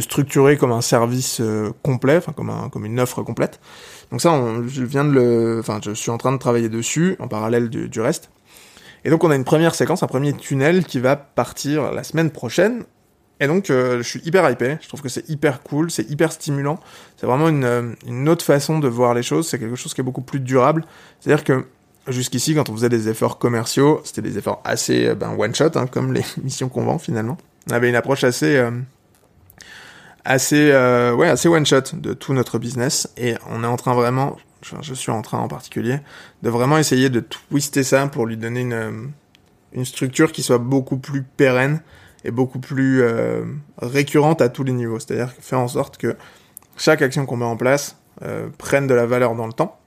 structurer 0.00 0.56
comme 0.56 0.70
un 0.70 0.80
service 0.80 1.42
complet, 1.82 2.18
enfin 2.18 2.32
comme 2.32 2.50
un 2.50 2.68
comme 2.68 2.84
une 2.84 3.00
offre 3.00 3.22
complète. 3.22 3.58
Donc 4.12 4.20
ça, 4.20 4.40
je 4.68 4.84
viens 4.84 5.04
de 5.04 5.10
le, 5.10 5.58
enfin 5.58 5.80
je 5.84 5.90
suis 5.90 6.12
en 6.12 6.18
train 6.18 6.30
de 6.30 6.38
travailler 6.38 6.68
dessus 6.68 7.16
en 7.18 7.26
parallèle 7.26 7.68
du 7.68 8.00
reste. 8.00 8.30
Et 9.06 9.08
donc 9.08 9.22
on 9.22 9.30
a 9.30 9.36
une 9.36 9.44
première 9.44 9.76
séquence, 9.76 10.02
un 10.02 10.08
premier 10.08 10.32
tunnel 10.32 10.84
qui 10.84 10.98
va 10.98 11.14
partir 11.14 11.92
la 11.92 12.02
semaine 12.02 12.32
prochaine. 12.32 12.82
Et 13.38 13.46
donc 13.46 13.70
euh, 13.70 13.98
je 13.98 14.02
suis 14.02 14.20
hyper 14.24 14.50
hypé, 14.50 14.78
je 14.80 14.88
trouve 14.88 15.00
que 15.00 15.08
c'est 15.08 15.28
hyper 15.30 15.62
cool, 15.62 15.92
c'est 15.92 16.10
hyper 16.10 16.32
stimulant. 16.32 16.80
C'est 17.16 17.26
vraiment 17.26 17.48
une, 17.48 17.62
euh, 17.62 17.92
une, 18.04 18.28
autre 18.28 18.44
façon 18.44 18.80
de 18.80 18.88
voir 18.88 19.14
les 19.14 19.22
choses, 19.22 19.46
c'est 19.48 19.60
quelque 19.60 19.76
chose 19.76 19.94
qui 19.94 20.00
est 20.00 20.04
beaucoup 20.04 20.22
plus 20.22 20.40
durable. 20.40 20.84
C'est-à-dire 21.20 21.44
que 21.44 21.66
jusqu'ici, 22.08 22.56
quand 22.56 22.68
on 22.68 22.72
faisait 22.72 22.88
des 22.88 23.08
efforts 23.08 23.38
commerciaux, 23.38 24.00
c'était 24.02 24.22
des 24.22 24.38
efforts 24.38 24.60
assez 24.64 25.06
euh, 25.06 25.14
ben, 25.14 25.36
one-shot, 25.38 25.70
hein, 25.76 25.86
comme 25.86 26.12
les 26.12 26.24
missions 26.42 26.68
qu'on 26.68 26.82
vend 26.82 26.98
finalement. 26.98 27.36
On 27.70 27.74
avait 27.74 27.88
une 27.88 27.94
approche 27.94 28.24
assez... 28.24 28.60
assez 30.24 30.72
ouais 30.72 31.28
assez 31.28 31.48
one 31.48 31.64
shot 31.64 31.94
de 31.94 32.12
tout 32.12 32.32
notre 32.32 32.58
business 32.58 33.08
et 33.16 33.36
on 33.48 33.62
est 33.62 33.68
en 33.68 33.76
train 33.76 33.94
vraiment 33.94 34.36
je 34.62 34.94
suis 34.94 35.12
en 35.12 35.22
train 35.22 35.38
en 35.38 35.48
particulier, 35.48 36.00
de 36.42 36.50
vraiment 36.50 36.78
essayer 36.78 37.10
de 37.10 37.20
twister 37.20 37.82
ça 37.82 38.06
pour 38.08 38.26
lui 38.26 38.36
donner 38.36 38.60
une, 38.60 39.12
une 39.72 39.84
structure 39.84 40.32
qui 40.32 40.42
soit 40.42 40.58
beaucoup 40.58 40.96
plus 40.96 41.22
pérenne 41.22 41.80
et 42.24 42.30
beaucoup 42.30 42.58
plus 42.58 43.02
euh, 43.02 43.44
récurrente 43.78 44.40
à 44.40 44.48
tous 44.48 44.64
les 44.64 44.72
niveaux. 44.72 44.98
C'est-à-dire 44.98 45.30
faire 45.38 45.60
en 45.60 45.68
sorte 45.68 45.96
que 45.96 46.16
chaque 46.76 47.02
action 47.02 47.26
qu'on 47.26 47.36
met 47.36 47.44
en 47.44 47.56
place 47.56 47.96
euh, 48.22 48.48
prenne 48.58 48.86
de 48.86 48.94
la 48.94 49.06
valeur 49.06 49.34
dans 49.34 49.46
le 49.46 49.52
temps. 49.52 49.78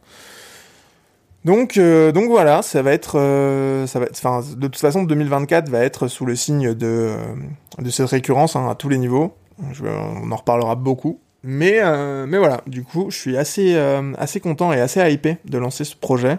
Donc, 1.45 1.77
euh, 1.77 2.11
donc 2.11 2.29
voilà, 2.29 2.61
ça 2.61 2.81
va 2.81 2.91
être, 2.91 3.13
ça 3.87 3.99
va 3.99 4.07
enfin, 4.11 4.41
de 4.55 4.67
toute 4.67 4.79
façon, 4.79 5.03
2024 5.03 5.69
va 5.69 5.79
être 5.79 6.07
sous 6.07 6.25
le 6.25 6.35
signe 6.35 6.73
de, 6.73 7.15
de 7.77 7.89
cette 7.89 8.09
récurrence 8.09 8.55
hein, 8.55 8.69
à 8.69 8.75
tous 8.75 8.89
les 8.89 8.97
niveaux. 8.97 9.35
On 9.59 10.31
en 10.31 10.35
reparlera 10.35 10.75
beaucoup. 10.75 11.19
Mais, 11.43 11.79
euh, 11.81 12.25
mais 12.27 12.37
voilà, 12.37 12.61
du 12.67 12.83
coup, 12.83 13.09
je 13.09 13.17
suis 13.17 13.37
assez, 13.37 13.75
euh, 13.75 14.13
assez 14.17 14.39
content 14.39 14.73
et 14.73 14.79
assez 14.79 14.99
hypé 15.11 15.37
de 15.45 15.57
lancer 15.57 15.85
ce 15.85 15.95
projet. 15.95 16.37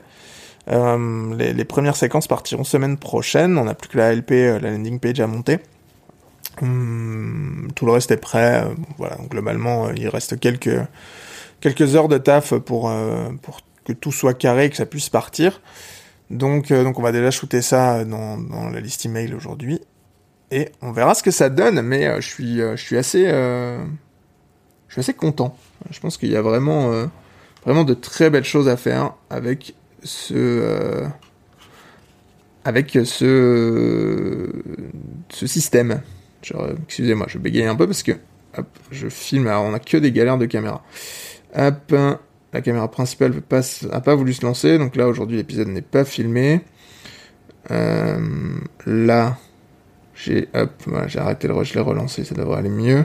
Euh, 0.71 1.35
les, 1.37 1.65
premières 1.65 1.97
séquences 1.97 2.27
partiront 2.27 2.65
semaine 2.65 2.99
prochaine. 2.99 3.57
On 3.57 3.65
n'a 3.65 3.75
plus 3.75 3.89
que 3.89 3.97
la 3.97 4.15
LP, 4.15 4.61
la 4.61 4.71
landing 4.71 5.01
page 5.01 5.21
à 5.21 5.27
monter. 5.27 5.59
Hum, 6.61 7.69
tout 7.75 7.87
le 7.87 7.93
reste 7.93 8.11
est 8.11 8.19
prêt. 8.19 8.65
Voilà, 8.99 9.17
globalement, 9.31 9.87
euh, 9.87 9.93
il 9.97 10.09
reste 10.09 10.39
quelques, 10.39 10.79
quelques 11.61 11.97
heures 11.97 12.09
de 12.09 12.19
taf 12.19 12.55
pour, 12.55 12.93
pour 13.43 13.61
que 13.85 13.95
tout 13.95 14.13
soit 14.13 14.35
carré 14.35 14.67
et 14.67 14.71
que 14.71 14.77
ça 14.77 14.87
puisse 14.87 15.09
partir. 15.09 15.63
Donc, 16.29 16.73
donc 16.73 16.99
on 16.99 17.03
va 17.03 17.11
déjà 17.11 17.31
shooter 17.31 17.63
ça 17.63 18.05
dans, 18.05 18.37
dans 18.37 18.69
la 18.69 18.81
liste 18.81 19.07
email 19.07 19.35
aujourd'hui. 19.35 19.81
Et 20.51 20.69
on 20.83 20.93
verra 20.93 21.15
ce 21.15 21.23
que 21.23 21.31
ça 21.31 21.49
donne, 21.49 21.81
mais 21.81 22.21
je 22.21 22.29
suis, 22.29 22.57
je 22.59 22.77
suis 22.77 22.99
assez 22.99 23.27
je 24.91 24.95
suis 24.95 25.01
assez 25.01 25.15
content. 25.15 25.57
Je 25.91 26.01
pense 26.01 26.17
qu'il 26.17 26.31
y 26.31 26.37
a 26.37 26.43
vraiment, 26.43 26.93
euh, 26.93 27.07
vraiment 27.65 27.85
de 27.85 27.95
très 27.95 28.29
belles 28.29 28.45
choses 28.45 28.69
à 28.69 28.77
faire 28.77 29.15
avec 29.31 29.75
ce, 30.03 30.35
euh, 30.35 31.07
avec 32.65 32.99
ce, 33.05 34.51
ce 35.29 35.47
système. 35.47 36.03
Excusez-moi, 36.87 37.27
je 37.29 37.39
bégaye 37.39 37.67
un 37.67 37.77
peu 37.77 37.87
parce 37.87 38.03
que 38.03 38.13
je 38.91 39.09
filme. 39.09 39.47
Alors 39.47 39.63
on 39.63 39.75
a 39.75 39.79
que 39.79 39.97
des 39.97 40.11
galères 40.11 40.39
de 40.39 40.47
caméra. 40.47 40.83
Hop, 41.57 41.95
la 42.53 42.61
caméra 42.61 42.91
principale 42.91 43.33
n'a 43.33 43.41
pas, 43.41 43.63
pas 44.01 44.15
voulu 44.17 44.33
se 44.33 44.45
lancer, 44.45 44.77
donc 44.77 44.97
là 44.97 45.07
aujourd'hui 45.07 45.37
l'épisode 45.37 45.69
n'est 45.69 45.83
pas 45.83 46.05
filmé. 46.05 46.63
Euh, 47.71 48.19
là, 48.87 49.39
j'ai 50.15 50.49
j'ai 51.07 51.19
arrêté 51.21 51.47
le 51.47 51.63
je 51.63 51.75
l'ai 51.75 51.81
relancé, 51.81 52.25
ça 52.25 52.35
devrait 52.35 52.59
aller 52.59 52.71
mieux. 52.71 53.05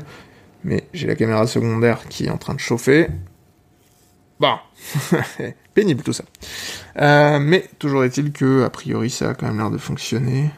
Mais 0.65 0.87
j'ai 0.93 1.05
la 1.05 1.15
caméra 1.15 1.45
secondaire 1.45 2.09
qui 2.09 2.25
est 2.25 2.31
en 2.31 2.39
train 2.39 2.55
de 2.55 2.59
chauffer. 2.59 3.07
Bon, 4.39 4.55
pénible 5.75 6.01
tout 6.01 6.11
ça. 6.11 6.23
Euh, 6.99 7.37
mais 7.39 7.69
toujours 7.77 8.03
est-il 8.03 8.31
que, 8.31 8.63
a 8.63 8.71
priori, 8.71 9.11
ça 9.11 9.29
a 9.29 9.33
quand 9.35 9.45
même 9.45 9.59
l'air 9.59 9.69
de 9.69 9.77
fonctionner. 9.77 10.49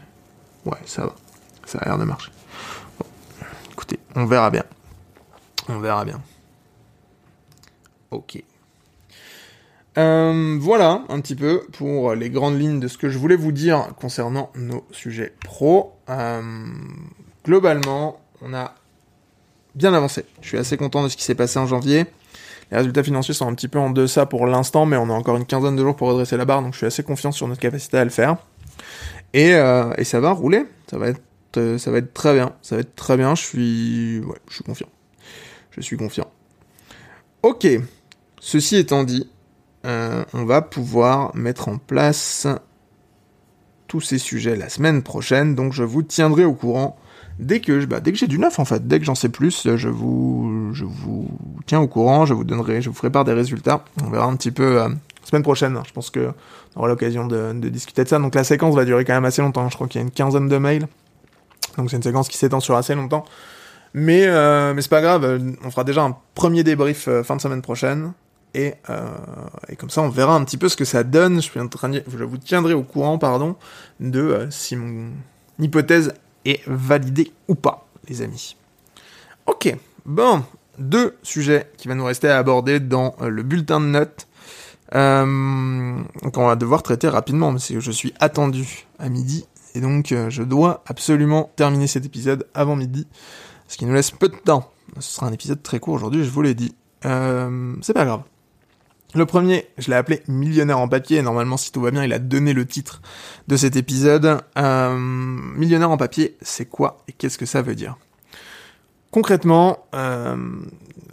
Ouais, 0.64 0.78
ça 0.86 1.08
va. 1.08 1.16
Ça 1.66 1.80
a 1.80 1.86
l'air 1.86 1.98
de 1.98 2.06
marcher. 2.06 2.32
Bon, 2.98 3.06
écoutez, 3.74 4.00
on 4.16 4.26
verra 4.26 4.50
bien. 4.50 4.64
On 5.68 5.80
verra 5.80 6.06
bien. 6.06 6.22
Ok. 8.10 8.42
Euh, 9.98 10.58
voilà 10.62 11.04
un 11.10 11.20
petit 11.20 11.36
peu 11.36 11.66
pour 11.74 12.14
les 12.14 12.30
grandes 12.30 12.58
lignes 12.58 12.80
de 12.80 12.88
ce 12.88 12.98
que 12.98 13.10
je 13.10 13.18
voulais 13.18 13.36
vous 13.36 13.52
dire 13.52 13.90
concernant 14.00 14.52
nos 14.56 14.88
sujets 14.92 15.34
pro. 15.44 15.98
Euh, 16.10 16.42
globalement, 17.44 18.22
on 18.42 18.54
a 18.54 18.74
bien 19.78 19.94
avancé. 19.94 20.26
Je 20.42 20.48
suis 20.48 20.58
assez 20.58 20.76
content 20.76 21.04
de 21.04 21.10
ce 21.10 21.16
qui 21.16 21.24
s'est 21.24 21.36
passé 21.36 21.60
en 21.60 21.68
janvier. 21.68 22.06
Les 22.72 22.78
résultats 22.78 23.04
financiers 23.04 23.34
sont 23.34 23.48
un 23.48 23.54
petit 23.54 23.68
peu 23.68 23.80
en 23.80 23.92
deçà 23.92 24.26
pour 24.26 24.46
l'instant, 24.48 24.86
mais 24.86 24.98
on 24.98 25.10
a 25.10 25.14
encore 25.14 25.38
une 25.38 25.46
quinzaine 25.46 25.76
de 25.76 25.82
jours 25.82 25.96
pour 25.96 26.10
redresser 26.10 26.36
la 26.36 26.46
barre, 26.46 26.62
donc 26.62 26.74
je 26.74 26.80
suis 26.80 26.88
assez 26.88 27.04
confiant 27.04 27.32
sur 27.32 27.48
notre 27.48 27.62
capacité 27.62 27.98
à 27.98 28.04
le 28.04 28.10
faire. 28.10 28.38
Et, 29.34 29.54
euh, 29.54 29.94
ça 30.04 30.20
va 30.20 30.32
rouler, 30.32 30.66
ça 30.90 30.98
va 30.98 31.10
être, 31.10 31.22
ça 31.78 31.92
va 31.92 32.00
être 32.00 32.14
très 32.14 32.34
bien, 32.34 32.54
ça 32.62 32.76
va 32.76 32.82
être 32.82 32.96
très 32.96 33.16
bien. 33.16 33.36
Je 33.36 33.44
suis, 33.44 34.22
je 34.50 34.54
suis 34.54 34.64
confiant. 34.64 34.90
Je 35.72 35.82
suis 35.82 35.96
confiant. 35.96 36.30
Ok. 37.44 37.68
Ceci 38.40 38.78
étant 38.78 39.04
dit, 39.04 39.30
euh, 39.86 40.24
on 40.34 40.44
va 40.44 40.62
pouvoir 40.62 41.36
mettre 41.36 41.70
en 41.70 41.78
place 41.78 42.48
tous 43.88 44.02
ces 44.02 44.18
sujets 44.18 44.56
la 44.56 44.70
semaine 44.70 45.04
prochaine, 45.04 45.56
donc 45.56 45.72
je 45.72 45.84
vous 45.84 46.04
tiendrai 46.04 46.44
au 46.44 46.54
courant 46.54 46.98
dès 47.40 47.60
que, 47.60 47.86
bah, 47.86 48.00
dès 48.00 48.12
que 48.12 48.18
j'ai 48.18 48.28
du 48.28 48.40
neuf 48.40 48.60
en 48.60 48.66
fait, 48.66 48.88
dès 48.88 49.00
que 49.00 49.06
j'en 49.06 49.16
sais 49.16 49.30
plus, 49.30 49.68
je 49.76 49.88
vous, 49.90 50.72
je 50.74 50.86
vous 50.86 51.30
tiens 51.66 51.80
au 51.80 51.88
courant, 51.88 52.26
je 52.26 52.34
vous 52.34 52.44
donnerai, 52.44 52.82
je 52.82 52.90
vous 52.90 52.96
ferai 52.96 53.10
part 53.10 53.26
des 53.26 53.34
résultats. 53.34 53.84
On 54.04 54.10
verra 54.10 54.26
un 54.26 54.36
petit 54.36 54.52
peu 54.52 54.82
euh, 54.82 54.90
semaine 55.24 55.44
prochaine. 55.44 55.80
Je 55.86 55.94
pense 55.94 56.10
que 56.10 56.32
on 56.76 56.80
aura 56.80 56.88
l'occasion 56.88 57.28
de, 57.28 57.54
discuter 57.70 58.04
de 58.04 58.10
ça. 58.10 58.20
Donc 58.20 58.36
la 58.36 58.44
séquence 58.44 58.76
va 58.76 58.86
durer 58.86 59.06
quand 59.06 59.14
même 59.14 59.26
assez 59.26 59.42
longtemps. 59.42 59.70
Je 59.70 59.76
crois 59.76 59.88
qu'il 59.88 60.00
y 60.00 60.04
a 60.04 60.06
une 60.06 60.12
quinzaine 60.12 60.48
de 60.48 60.58
mails, 60.58 60.88
donc 61.78 61.90
c'est 61.90 61.98
une 61.98 62.04
séquence 62.04 62.28
qui 62.28 62.38
s'étend 62.38 62.60
sur 62.60 62.76
assez 62.76 62.96
longtemps. 62.96 63.26
Mais 63.94 64.26
euh, 64.28 64.74
mais 64.74 64.82
c'est 64.82 64.90
pas 64.90 65.02
grave, 65.02 65.42
on 65.64 65.72
fera 65.72 65.84
déjà 65.84 66.04
un 66.04 66.16
premier 66.36 66.64
débrief 66.64 67.10
fin 67.24 67.36
de 67.36 67.42
semaine 67.42 67.62
prochaine. 67.62 68.14
Euh, 68.56 68.72
et, 69.70 69.76
comme 69.76 69.90
ça, 69.90 70.02
on 70.02 70.10
verra 70.10 70.36
un 70.36 70.44
petit 70.44 70.58
peu 70.58 70.70
ce 70.70 70.78
que 70.78 70.86
ça 70.86 71.04
donne. 71.04 71.42
Je, 71.42 71.50
je 71.54 72.24
vous 72.24 72.38
tiendrai 72.38 72.74
au 72.74 72.84
courant, 72.84 73.18
pardon, 73.18 73.56
de 74.00 74.22
euh, 74.22 74.48
si 74.50 74.76
mon 74.76 75.10
hypothèse 75.60 76.14
est 76.50 76.62
validée 76.68 77.32
ou 77.48 77.56
pas, 77.56 77.88
les 78.08 78.22
amis. 78.22 78.56
Ok, 79.46 79.74
bon, 80.06 80.44
deux 80.78 81.18
sujets 81.24 81.72
qui 81.78 81.88
va 81.88 81.96
nous 81.96 82.06
rester 82.06 82.30
à 82.30 82.38
aborder 82.38 82.80
dans 82.80 83.16
euh, 83.22 83.30
le 83.30 83.44
bulletin 83.44 83.80
de 83.80 83.86
notes. 83.86 84.28
donc 84.92 86.38
on 86.38 86.48
va 86.48 86.56
devoir 86.56 86.84
traiter 86.84 87.10
rapidement, 87.10 87.52
parce 87.52 87.68
que 87.68 87.80
je 87.80 87.92
suis 87.92 88.14
attendu 88.20 88.88
à 89.00 89.10
midi, 89.10 89.46
et 89.76 89.82
donc 89.82 90.14
je 90.30 90.44
dois 90.44 90.84
absolument 90.88 91.52
terminer 91.56 91.88
cet 91.88 92.06
épisode 92.06 92.48
avant 92.54 92.76
midi, 92.76 93.08
ce 93.68 93.78
qui 93.78 93.86
nous 93.86 93.94
laisse 93.94 94.12
peu 94.12 94.30
de 94.30 94.36
temps. 94.36 94.72
Ce 95.00 95.16
sera 95.16 95.28
un 95.28 95.34
épisode 95.34 95.62
très 95.62 95.80
court 95.80 95.96
aujourd'hui, 95.96 96.24
je 96.24 96.30
vous 96.30 96.42
l'ai 96.42 96.56
dit. 96.56 96.74
c'est 97.04 97.94
pas 97.94 98.06
grave. 98.06 98.22
Le 99.18 99.26
premier, 99.26 99.68
je 99.80 99.90
l'ai 99.90 99.96
appelé 99.96 100.22
Millionnaire 100.28 100.78
en 100.78 100.88
papier, 100.88 101.24
normalement, 101.24 101.58
si 101.58 101.72
tout 101.72 101.82
va 101.82 101.90
bien, 101.90 102.04
il 102.04 102.14
a 102.14 102.20
donné 102.20 102.54
le 102.54 102.68
titre 102.68 103.02
de 103.48 103.58
cet 103.58 103.76
épisode. 103.76 104.42
Euh, 104.60 104.96
millionnaire 104.96 105.90
en 105.90 105.98
papier, 105.98 106.38
c'est 106.44 106.66
quoi 106.66 107.00
et 107.08 107.14
qu'est-ce 107.14 107.40
que 107.40 107.48
ça 107.48 107.64
veut 107.64 107.74
dire? 107.74 107.98
Concrètement, 109.10 109.80
euh, 109.96 110.36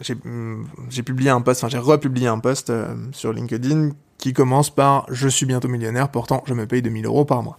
j'ai 0.02 1.02
publié 1.02 1.30
un 1.30 1.40
post, 1.40 1.64
enfin 1.64 1.70
j'ai 1.70 1.78
republié 1.78 2.26
un 2.26 2.40
post 2.40 2.68
euh, 2.68 2.94
sur 3.12 3.32
LinkedIn 3.32 3.92
qui 4.18 4.34
commence 4.34 4.68
par 4.68 5.06
«Je 5.08 5.26
suis 5.26 5.46
bientôt 5.46 5.68
millionnaire, 5.68 6.10
pourtant 6.10 6.44
je 6.46 6.52
me 6.52 6.66
paye 6.66 6.82
2000 6.82 7.06
euros 7.06 7.24
par 7.24 7.42
mois 7.42 7.58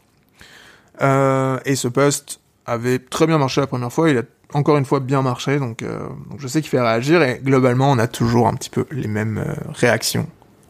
Et 1.66 1.76
ce 1.76 1.88
post 1.88 2.40
avait 2.68 3.00
très 3.00 3.26
bien 3.26 3.40
marché 3.40 3.62
la 3.62 3.68
première 3.68 3.92
fois, 3.92 4.12
il 4.12 4.18
a 4.20 4.24
encore 4.54 4.78
une 4.78 4.86
fois 4.86 5.00
bien 5.00 5.22
marché, 5.22 5.60
donc, 5.60 5.84
euh, 5.84 6.08
donc 6.30 6.40
je 6.40 6.48
sais 6.48 6.62
qu'il 6.62 6.70
fait 6.70 6.82
réagir, 6.82 7.22
et 7.22 7.40
globalement 7.44 7.92
on 7.92 7.98
a 7.98 8.08
toujours 8.08 8.48
un 8.48 8.54
petit 8.54 8.70
peu 8.70 8.86
les 8.92 9.08
mêmes 9.08 9.38
euh, 9.38 9.54
réactions 9.74 10.28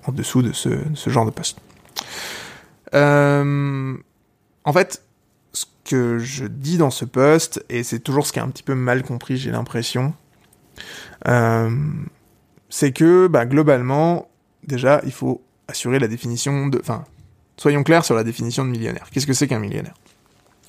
en 0.08 0.12
dessous 0.12 0.42
de 0.42 0.54
ce, 0.54 0.70
genre 1.08 1.26
de 1.26 1.32
post. 1.32 1.58
Euh, 2.94 3.96
en 4.64 4.74
fait, 4.74 5.04
ce 5.54 5.66
que 5.84 6.20
je 6.20 6.46
dis 6.46 6.78
dans 6.78 6.92
ce 6.92 7.06
post, 7.06 7.64
et 7.70 7.84
c'est 7.84 8.00
toujours 8.00 8.26
ce 8.26 8.34
qui 8.34 8.40
est 8.40 8.44
un 8.44 8.50
petit 8.50 8.64
peu 8.64 8.76
mal 8.76 9.04
compris, 9.04 9.38
j'ai 9.38 9.52
l'impression, 9.52 10.14
c'est 12.70 12.92
que 12.92 13.28
bah, 13.28 13.46
globalement, 13.46 14.28
déjà, 14.64 15.02
il 15.06 15.12
faut 15.12 15.42
assurer 15.68 15.98
la 15.98 16.08
définition 16.08 16.68
de... 16.68 16.80
Enfin, 16.80 17.06
soyons 17.58 17.84
clairs 17.84 18.06
sur 18.06 18.16
la 18.16 18.24
définition 18.24 18.64
de 18.66 18.70
millionnaire. 18.70 19.08
Qu'est-ce 19.12 19.26
que 19.26 19.34
c'est 19.34 19.48
qu'un 19.48 19.60
millionnaire? 19.60 19.96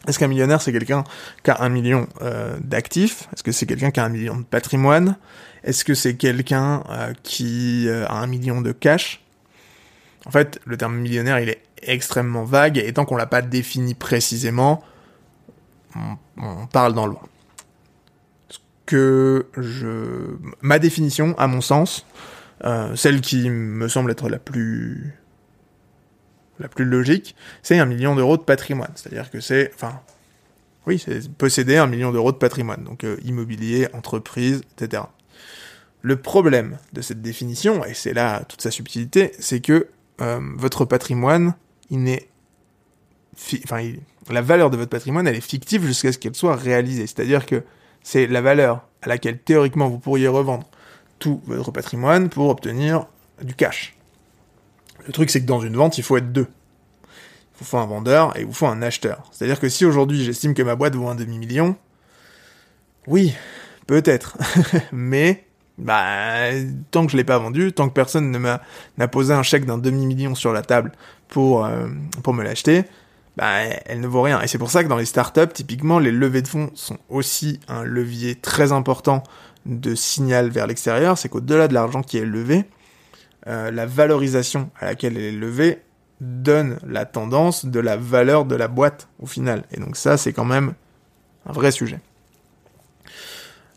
Est-ce 0.07 0.19
qu'un 0.19 0.29
millionnaire, 0.29 0.63
c'est 0.63 0.73
quelqu'un 0.73 1.05
qui 1.43 1.51
a 1.51 1.63
un 1.63 1.69
million 1.69 2.07
euh, 2.23 2.57
d'actifs? 2.63 3.29
Est-ce 3.33 3.43
que 3.43 3.53
c'est 3.53 3.67
quelqu'un 3.67 3.91
qui 3.91 4.01
a 4.01 4.05
un 4.05 4.09
million 4.09 4.37
de 4.37 4.45
patrimoine? 4.45 5.17
Est-ce 5.65 5.85
que 5.85 5.95
c'est 5.95 6.17
quelqu'un 6.17 6.85
euh, 6.91 7.13
qui 7.23 7.89
euh, 7.89 8.07
a 8.07 8.15
un 8.15 8.27
million 8.27 8.61
de 8.61 8.73
cash? 8.73 9.23
En 10.25 10.31
fait, 10.31 10.61
le 10.65 10.77
terme 10.77 10.97
millionnaire, 10.97 11.41
il 11.41 11.49
est 11.49 11.63
extrêmement 11.83 12.45
vague, 12.45 12.79
et 12.79 12.93
tant 12.93 13.05
qu'on 13.05 13.17
l'a 13.17 13.27
pas 13.27 13.43
défini 13.43 13.95
précisément, 13.95 14.83
on, 16.37 16.67
parle 16.67 16.95
dans 16.95 17.07
le 17.07 17.13
loin. 17.13 17.23
Ce 18.49 18.59
que 18.87 19.47
je... 19.57 20.37
Ma 20.63 20.79
définition, 20.79 21.35
à 21.39 21.47
mon 21.47 21.61
sens, 21.61 22.07
celle 22.97 23.21
qui 23.21 23.49
me 23.49 23.89
semble 23.89 24.11
être 24.11 24.29
la 24.29 24.39
plus 24.39 25.15
la 26.61 26.69
plus 26.69 26.85
logique, 26.85 27.37
c'est 27.63 27.79
un 27.79 27.87
million 27.87 28.15
d'euros 28.15 28.37
de 28.37 28.43
patrimoine. 28.43 28.93
C'est-à-dire 28.95 29.31
que 29.31 29.41
c'est, 29.41 29.71
enfin, 29.75 30.01
oui, 30.87 31.03
c'est 31.05 31.31
posséder 31.33 31.77
un 31.77 31.87
million 31.87 32.13
d'euros 32.13 32.33
de 32.33 32.37
patrimoine, 32.37 32.85
donc 32.85 33.05
euh, 33.05 33.17
immobilier, 33.25 33.89
entreprise, 33.93 34.63
etc. 34.77 35.05
Le 36.03 36.17
problème 36.17 36.79
de 36.93 37.03
cette 37.03 37.21
définition, 37.21 37.85
et 37.85 37.95
c'est 37.95 38.15
là 38.15 38.45
toute 38.45 38.63
sa 38.63 38.71
subtilité, 38.71 39.33
c'est 39.39 39.61
que 39.61 39.89
euh, 40.21 40.41
votre 40.57 40.85
patrimoine, 40.85 41.55
il 41.91 42.03
n'est, 42.05 42.29
enfin, 43.65 43.83
la 44.31 44.43
valeur 44.43 44.71
de 44.71 44.77
votre 44.77 44.91
patrimoine, 44.91 45.27
elle 45.27 45.37
est 45.37 45.41
fictive 45.41 45.85
jusqu'à 45.85 46.13
ce 46.13 46.19
qu'elle 46.19 46.35
soit 46.35 46.57
réalisée. 46.57 47.07
C'est-à-dire 47.07 47.47
que 47.47 47.63
c'est 48.03 48.27
la 48.29 48.41
valeur 48.41 48.87
à 49.03 49.09
laquelle 49.09 49.39
théoriquement 49.39 49.89
vous 49.89 49.99
pourriez 49.99 50.29
revendre 50.29 50.69
tout 51.19 51.43
votre 51.47 51.73
patrimoine 51.73 52.29
pour 52.29 52.49
obtenir 52.49 53.07
du 53.43 53.55
cash. 53.55 53.96
Le 55.07 55.13
truc, 55.13 55.31
c'est 55.31 55.41
que 55.41 55.47
dans 55.47 55.61
une 55.61 55.77
vente, 55.77 55.99
il 55.99 56.05
faut 56.05 56.17
être 56.17 56.33
deux. 56.33 56.49
Il 57.05 57.59
vous 57.61 57.65
faut 57.65 57.79
un 57.79 57.87
vendeur 57.87 58.37
et 58.37 58.41
il 58.41 58.47
vous 58.47 58.53
faut 58.53 58.67
un 58.67 58.83
acheteur. 58.83 59.29
C'est-à-dire 59.33 59.61
que 59.61 59.69
si 59.69 59.85
aujourd'hui 59.85 60.25
j'estime 60.25 60.53
que 60.53 60.63
ma 60.63 60.75
boîte 60.75 60.95
vaut 60.95 61.09
un 61.09 61.15
demi-million, 61.15 61.77
oui, 63.07 63.35
peut-être. 63.87 64.37
Mais, 64.93 65.47
bah, 65.79 66.51
tant 66.91 67.07
que 67.07 67.13
je 67.13 67.17
l'ai 67.17 67.25
pas 67.25 67.39
vendu, 67.39 67.73
tant 67.73 67.89
que 67.89 67.95
personne 67.95 68.31
ne 68.31 68.39
m'a 68.39 68.61
n'a 68.99 69.09
posé 69.09 69.33
un 69.33 69.43
chèque 69.43 69.65
d'un 69.65 69.79
demi-million 69.79 70.35
sur 70.35 70.53
la 70.53 70.63
table 70.63 70.93
pour, 71.29 71.65
euh, 71.65 71.87
pour 72.23 72.35
me 72.35 72.43
l'acheter, 72.43 72.85
bah, 73.37 73.61
elle 73.87 74.01
ne 74.01 74.07
vaut 74.07 74.23
rien. 74.23 74.41
Et 74.43 74.49
c'est 74.49 74.59
pour 74.59 74.71
ça 74.71 74.83
que 74.83 74.89
dans 74.89 74.97
les 74.97 75.05
startups, 75.05 75.53
typiquement, 75.53 75.99
les 75.99 76.13
levées 76.13 76.43
de 76.43 76.49
fonds 76.49 76.71
sont 76.75 76.99
aussi 77.09 77.61
un 77.69 77.85
levier 77.85 78.35
très 78.35 78.73
important 78.73 79.23
de 79.67 79.95
signal 79.95 80.49
vers 80.51 80.67
l'extérieur. 80.67 81.17
C'est 81.17 81.29
qu'au-delà 81.29 81.69
de 81.69 81.75
l'argent 81.75 82.03
qui 82.03 82.19
est 82.19 82.25
levé, 82.25 82.65
euh, 83.49 83.71
la 83.71 83.87
valorisation 83.87 84.71
à 84.79 84.87
laquelle 84.87 85.17
elle 85.17 85.23
est 85.25 85.33
levée 85.33 85.83
donne 86.21 86.79
la 86.87 87.05
tendance 87.05 87.67
de 87.67 87.79
la 87.79 87.97
valeur 87.97 88.45
de 88.45 88.57
la 88.57 88.69
boîte 88.69 89.09
au 89.21 89.27
final. 89.27 89.65
Et 89.71 89.79
donc 89.79 89.97
ça, 89.97 90.17
c'est 90.17 90.33
quand 90.33 90.45
même 90.45 90.75
un 91.47 91.53
vrai 91.53 91.71
sujet. 91.71 92.01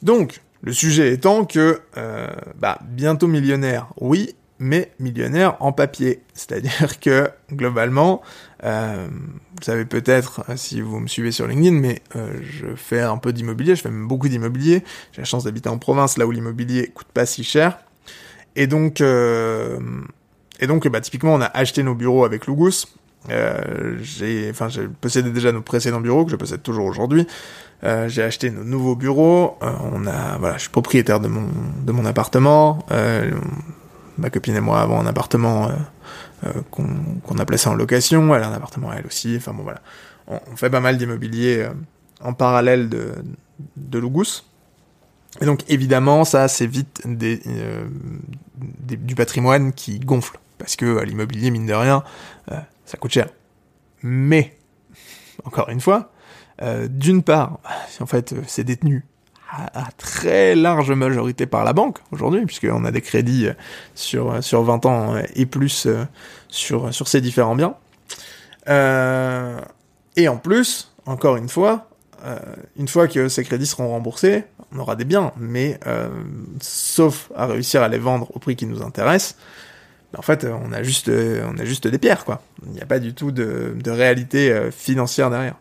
Donc, 0.02 0.42
le 0.62 0.74
sujet 0.74 1.14
étant 1.14 1.46
que, 1.46 1.82
euh, 1.98 2.28
bah, 2.58 2.80
bientôt 2.84 3.28
millionnaire, 3.28 3.90
oui, 4.00 4.36
mais 4.58 4.92
millionnaire 5.00 5.58
en 5.60 5.72
papier. 5.72 6.24
C'est-à-dire 6.34 7.00
que, 7.00 7.30
globalement, 7.52 8.22
euh, 8.64 9.08
vous 9.10 9.64
savez 9.64 9.86
peut-être, 9.86 10.46
si 10.56 10.82
vous 10.82 11.00
me 11.00 11.08
suivez 11.08 11.32
sur 11.32 11.48
LinkedIn, 11.48 11.78
mais 11.78 12.02
je 12.16 12.76
fais 12.76 13.02
un 13.02 13.18
peu 13.18 13.34
d'immobilier, 13.34 13.76
je 13.76 13.82
fais 13.82 13.92
même 13.92 14.08
beaucoup 14.08 14.30
d'immobilier. 14.30 14.84
J'ai 15.12 15.22
la 15.22 15.26
chance 15.26 15.44
d'habiter 15.44 15.70
en 15.70 15.78
province, 15.78 16.18
là 16.18 16.26
où 16.26 16.32
l'immobilier 16.32 16.88
coûte 16.88 17.10
pas 17.14 17.26
si 17.26 17.44
cher. 17.44 17.78
Et 18.56 18.68
donc, 18.68 19.02
euh, 19.02 19.80
et 20.60 20.68
donc, 20.68 20.88
bah, 20.88 21.02
typiquement, 21.02 21.34
on 21.34 21.42
a 21.42 21.46
acheté 21.46 21.84
nos 21.84 21.96
bureaux 21.96 22.26
avec 22.26 22.48
Lugus. 22.48 22.88
Euh, 23.30 23.98
j'ai, 24.02 24.50
enfin, 24.50 24.70
j'ai 24.70 24.88
possédé 24.88 25.32
déjà 25.32 25.52
nos 25.52 25.62
précédents 25.62 26.00
bureaux 26.02 26.26
que 26.26 26.32
je 26.32 26.36
possède 26.36 26.64
toujours 26.64 26.86
aujourd'hui. 26.86 27.28
Euh, 27.84 28.08
j'ai 28.08 28.24
acheté 28.24 28.50
nos 28.50 28.64
nouveaux 28.64 28.96
bureaux. 28.96 29.58
Euh, 29.62 29.72
on 29.94 30.06
a, 30.08 30.38
voilà, 30.38 30.56
je 30.56 30.62
suis 30.62 30.70
propriétaire 30.70 31.20
de 31.20 31.28
mon 31.28 31.48
de 31.86 31.92
mon 31.92 32.06
appartement. 32.06 32.86
Euh, 32.92 33.32
ma 34.18 34.30
copine 34.30 34.56
et 34.56 34.62
moi 34.62 34.80
avons 34.82 35.00
un 35.00 35.06
appartement 35.06 35.70
qu'on 36.72 36.88
qu'on 37.24 37.38
a 37.38 37.46
placé 37.46 37.70
en 37.70 37.76
location. 37.76 38.34
Elle 38.36 38.44
a 38.44 38.50
un 38.50 38.54
appartement 38.54 38.92
elle 38.92 39.06
aussi. 39.06 39.36
Enfin 39.38 39.54
bon 39.54 39.64
voilà, 39.64 39.82
on, 40.28 40.40
on 40.52 40.56
fait 40.56 40.70
pas 40.70 40.82
mal 40.82 40.98
d'immobilier 40.98 41.68
en 42.22 42.34
parallèle 42.34 42.90
de 42.90 43.12
de 43.78 44.00
Lugus. 44.00 44.49
Et 45.42 45.46
donc 45.46 45.64
évidemment, 45.70 46.26
ça 46.26 46.48
c'est 46.48 46.68
vite 46.68 47.02
des, 47.06 47.42
des, 48.58 48.98
du 48.98 49.16
patrimoine 49.16 49.74
qui 49.74 50.00
gonfle 50.00 50.40
parce 50.58 50.76
que 50.76 51.02
l'immobilier 51.04 51.52
mine 51.52 51.66
de 51.66 51.74
rien, 51.74 52.04
ça 52.86 52.98
coûte 52.98 53.12
cher. 53.12 53.30
Mais 54.04 54.58
encore 55.46 55.70
une 55.70 55.82
fois, 55.82 56.12
euh, 56.62 56.88
d'une 56.90 57.24
part, 57.24 57.60
en 58.00 58.06
fait, 58.06 58.34
euh, 58.34 58.42
c'est 58.48 58.64
détenu 58.64 59.06
à, 59.52 59.90
très 59.98 60.56
large 60.56 60.92
majorité 60.92 61.48
par 61.48 61.64
la 61.64 61.74
banque 61.74 62.00
aujourd'hui, 62.12 62.46
puisqu'on 62.46 62.86
a 62.86 62.92
des 62.92 63.02
crédits 63.02 63.48
euh, 63.48 63.54
sur, 63.96 64.44
sur 64.44 64.64
20 64.64 64.86
ans 64.86 65.16
et 65.36 65.46
plus 65.46 65.88
sur, 66.50 66.94
sur 66.94 67.08
ces 67.08 67.22
différents 67.22 67.56
biens. 67.56 67.76
et 70.16 70.28
en 70.28 70.38
plus, 70.38 70.94
encore 71.06 71.38
une 71.38 71.50
fois, 71.50 71.90
une 72.78 72.88
fois 72.88 73.08
que 73.08 73.30
ces 73.30 73.44
crédits 73.44 73.66
seront 73.66 73.90
remboursés, 73.90 74.44
on 74.74 74.80
aura 74.80 74.96
des 74.96 75.06
biens, 75.06 75.32
mais 75.38 75.80
sauf 76.62 77.32
à 77.36 77.46
réussir 77.46 77.82
à 77.82 77.88
les 77.88 77.98
vendre 77.98 78.30
au 78.36 78.40
prix 78.40 78.56
qui 78.56 78.66
nous 78.66 78.82
intéresse, 78.82 79.36
en 80.18 80.22
fait, 80.22 80.46
on 80.46 80.72
a 80.74 80.82
juste, 80.82 81.10
on 81.10 81.58
a 81.58 81.66
juste 81.66 81.88
des 81.88 81.98
pierres, 82.00 82.26
quoi. 82.26 82.42
Il 82.66 82.72
n'y 82.72 82.82
a 82.82 82.86
pas 82.86 83.00
du 83.00 83.14
tout 83.14 83.32
de, 83.32 83.90
réalité 83.90 84.70
financière 84.72 85.30
derrière. 85.30 85.56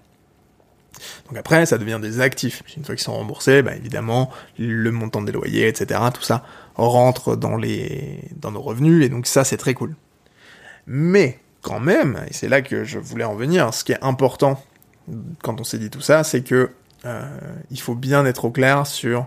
Donc 1.29 1.37
après, 1.37 1.67
ça 1.67 1.79
devient 1.79 1.99
des 2.01 2.21
actifs. 2.21 2.63
Une 2.77 2.85
fois 2.85 2.95
qu'ils 2.95 3.05
sont 3.05 3.15
remboursés, 3.15 3.63
bah 3.63 3.77
évidemment, 3.77 4.31
le 4.59 4.91
montant 4.91 5.23
des 5.23 5.33
loyers, 5.33 5.69
etc., 5.69 6.01
tout 6.13 6.23
ça 6.23 6.45
rentre 6.75 7.37
dans 7.37 7.57
les 7.57 8.21
dans 8.37 8.53
nos 8.53 8.63
revenus, 8.63 9.05
et 9.05 9.09
donc 9.09 9.27
ça, 9.27 9.45
c'est 9.45 9.57
très 9.57 9.75
cool. 9.75 9.95
Mais 10.87 11.39
quand 11.63 11.81
même, 11.81 12.25
et 12.29 12.33
c'est 12.33 12.49
là 12.49 12.63
que 12.63 12.85
je 12.85 12.99
voulais 12.99 13.25
en 13.25 13.35
venir, 13.35 13.75
ce 13.75 13.85
qui 13.85 13.93
est 13.93 14.03
important 14.03 14.63
quand 15.43 15.61
on 15.61 15.65
s'est 15.65 15.79
dit 15.79 15.91
tout 15.91 16.01
ça, 16.01 16.25
c'est 16.25 16.43
que 16.43 16.71
euh, 17.05 17.23
il 17.71 17.81
faut 17.81 17.95
bien 17.95 18.25
être 18.27 18.45
au 18.45 18.51
clair 18.51 18.87
sur 18.87 19.27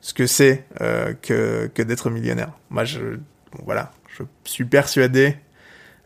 ce 0.00 0.14
que 0.14 0.26
c'est 0.26 0.64
euh, 0.80 1.12
que, 1.12 1.82
d'être 1.82 2.10
millionnaire. 2.10 2.52
Moi, 2.70 2.84
je 2.84 3.18
voilà, 3.64 3.92
je 4.16 4.22
suis 4.44 4.64
persuadé 4.64 5.36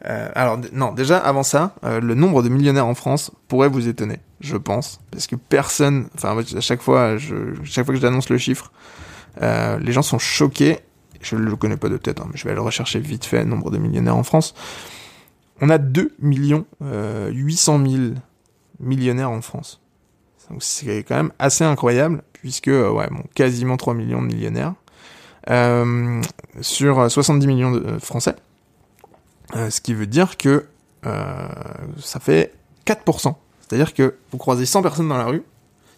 euh, 0.07 0.29
alors 0.35 0.59
non, 0.73 0.93
déjà 0.93 1.17
avant 1.17 1.43
ça, 1.43 1.77
le 1.83 2.15
nombre 2.15 2.43
de 2.43 2.51
millionnaires 2.51 2.87
en 2.87 2.95
France 2.95 3.31
pourrait 3.49 3.69
vous 3.69 3.89
étonner, 3.89 4.19
je 4.41 4.57
pense, 4.57 5.01
parce 5.11 5.27
que 5.27 5.37
personne, 5.37 6.09
enfin 6.15 6.37
à 6.39 6.61
chaque 6.61 6.83
fois, 6.83 7.17
chaque 7.63 7.87
fois 7.87 7.95
que 7.95 8.01
j'annonce 8.01 8.29
le 8.29 8.37
chiffre, 8.37 8.71
les 9.41 9.93
gens 9.93 10.03
sont 10.03 10.19
choqués. 10.19 10.81
Je 11.23 11.37
le 11.37 11.57
connais 11.57 11.79
pas 11.79 11.89
de 11.89 11.97
tête, 11.97 12.21
hein, 12.21 12.27
mais 12.31 12.37
je 12.37 12.47
vais 12.47 12.55
le 12.55 12.61
rechercher 12.61 12.99
vite 12.99 13.25
fait, 13.25 13.47
nombre 13.47 13.71
de 13.71 13.79
millionnaires 13.79 14.17
en 14.17 14.25
France. 14.25 14.55
On 15.63 15.71
a 15.71 15.79
2 15.79 16.15
millions 16.19 16.67
800 16.83 17.87
000 17.87 18.03
millionnaires 18.81 19.31
en 19.31 19.41
France. 19.41 19.81
C'est 20.59 21.05
quand 21.05 21.17
même 21.17 21.33
assez 21.39 21.65
incroyable, 21.65 22.23
puisque 22.33 22.67
ouais, 22.67 23.09
bon, 23.11 23.25
quasiment 23.35 23.77
3 23.77 23.95
millions 23.95 24.21
de 24.23 24.27
millionnaires 24.27 24.75
sur 26.61 27.11
70 27.11 27.47
millions 27.47 27.73
de 27.73 27.99
Français. 27.99 28.37
Euh, 29.57 29.71
ce 29.71 29.81
qui 29.81 29.95
veut 29.95 30.07
dire 30.07 30.37
que 30.37 30.67
euh, 31.07 31.49
ça 32.01 32.19
fait 32.19 32.53
4%. 32.87 33.35
C'est-à-dire 33.61 33.95
que 33.95 34.15
vous 34.31 34.39
croisez 34.39 34.67
100 34.67 34.83
personnes 34.83 35.09
dans 35.09 35.17
la 35.17 35.27
rue, 35.27 35.43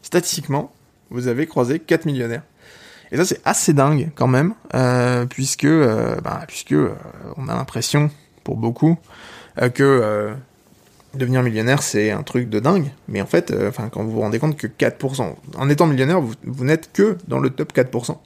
statistiquement, 0.02 0.72
vous 1.10 1.28
avez 1.28 1.46
croisé 1.46 1.78
4 1.78 2.06
millionnaires. 2.06 2.42
Et 3.12 3.16
ça, 3.16 3.24
c'est 3.24 3.40
assez 3.44 3.72
dingue 3.72 4.10
quand 4.14 4.26
même, 4.26 4.54
euh, 4.74 5.26
puisque, 5.26 5.64
euh, 5.64 6.16
bah, 6.22 6.42
puisque 6.46 6.72
euh, 6.72 6.94
on 7.36 7.48
a 7.48 7.54
l'impression, 7.54 8.10
pour 8.44 8.56
beaucoup, 8.56 8.96
que 9.74 10.34
devenir 11.18 11.42
millionnaire, 11.42 11.82
c'est 11.82 12.10
un 12.10 12.22
truc 12.22 12.48
de 12.48 12.60
dingue. 12.60 12.90
Mais 13.08 13.20
en 13.20 13.26
fait, 13.26 13.52
enfin, 13.68 13.88
quand 13.88 14.02
vous 14.02 14.10
vous 14.10 14.20
rendez 14.20 14.38
compte 14.38 14.56
que 14.56 14.66
4%, 14.66 15.34
en 15.56 15.68
étant 15.68 15.86
millionnaire, 15.86 16.20
vous, 16.20 16.64
n'êtes 16.64 16.92
que 16.92 17.16
dans 17.28 17.38
le 17.38 17.50
top 17.50 17.72
4%. 17.72 18.16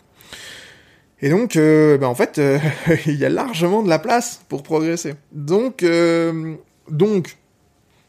Et 1.22 1.28
donc, 1.28 1.56
euh, 1.56 1.98
bah, 1.98 2.08
en 2.08 2.14
fait, 2.14 2.38
euh, 2.38 2.58
il 3.06 3.16
y 3.16 3.24
a 3.24 3.28
largement 3.28 3.82
de 3.82 3.88
la 3.88 3.98
place 3.98 4.40
pour 4.48 4.62
progresser. 4.62 5.14
Donc, 5.32 5.82
euh, 5.82 6.54
donc, 6.90 7.36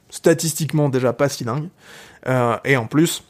statistiquement 0.09 0.89
déjà 0.89 1.13
pas 1.13 1.29
si 1.29 1.43
dingue. 1.43 1.69
et 2.65 2.77
en 2.77 2.85
plus, 2.85 3.23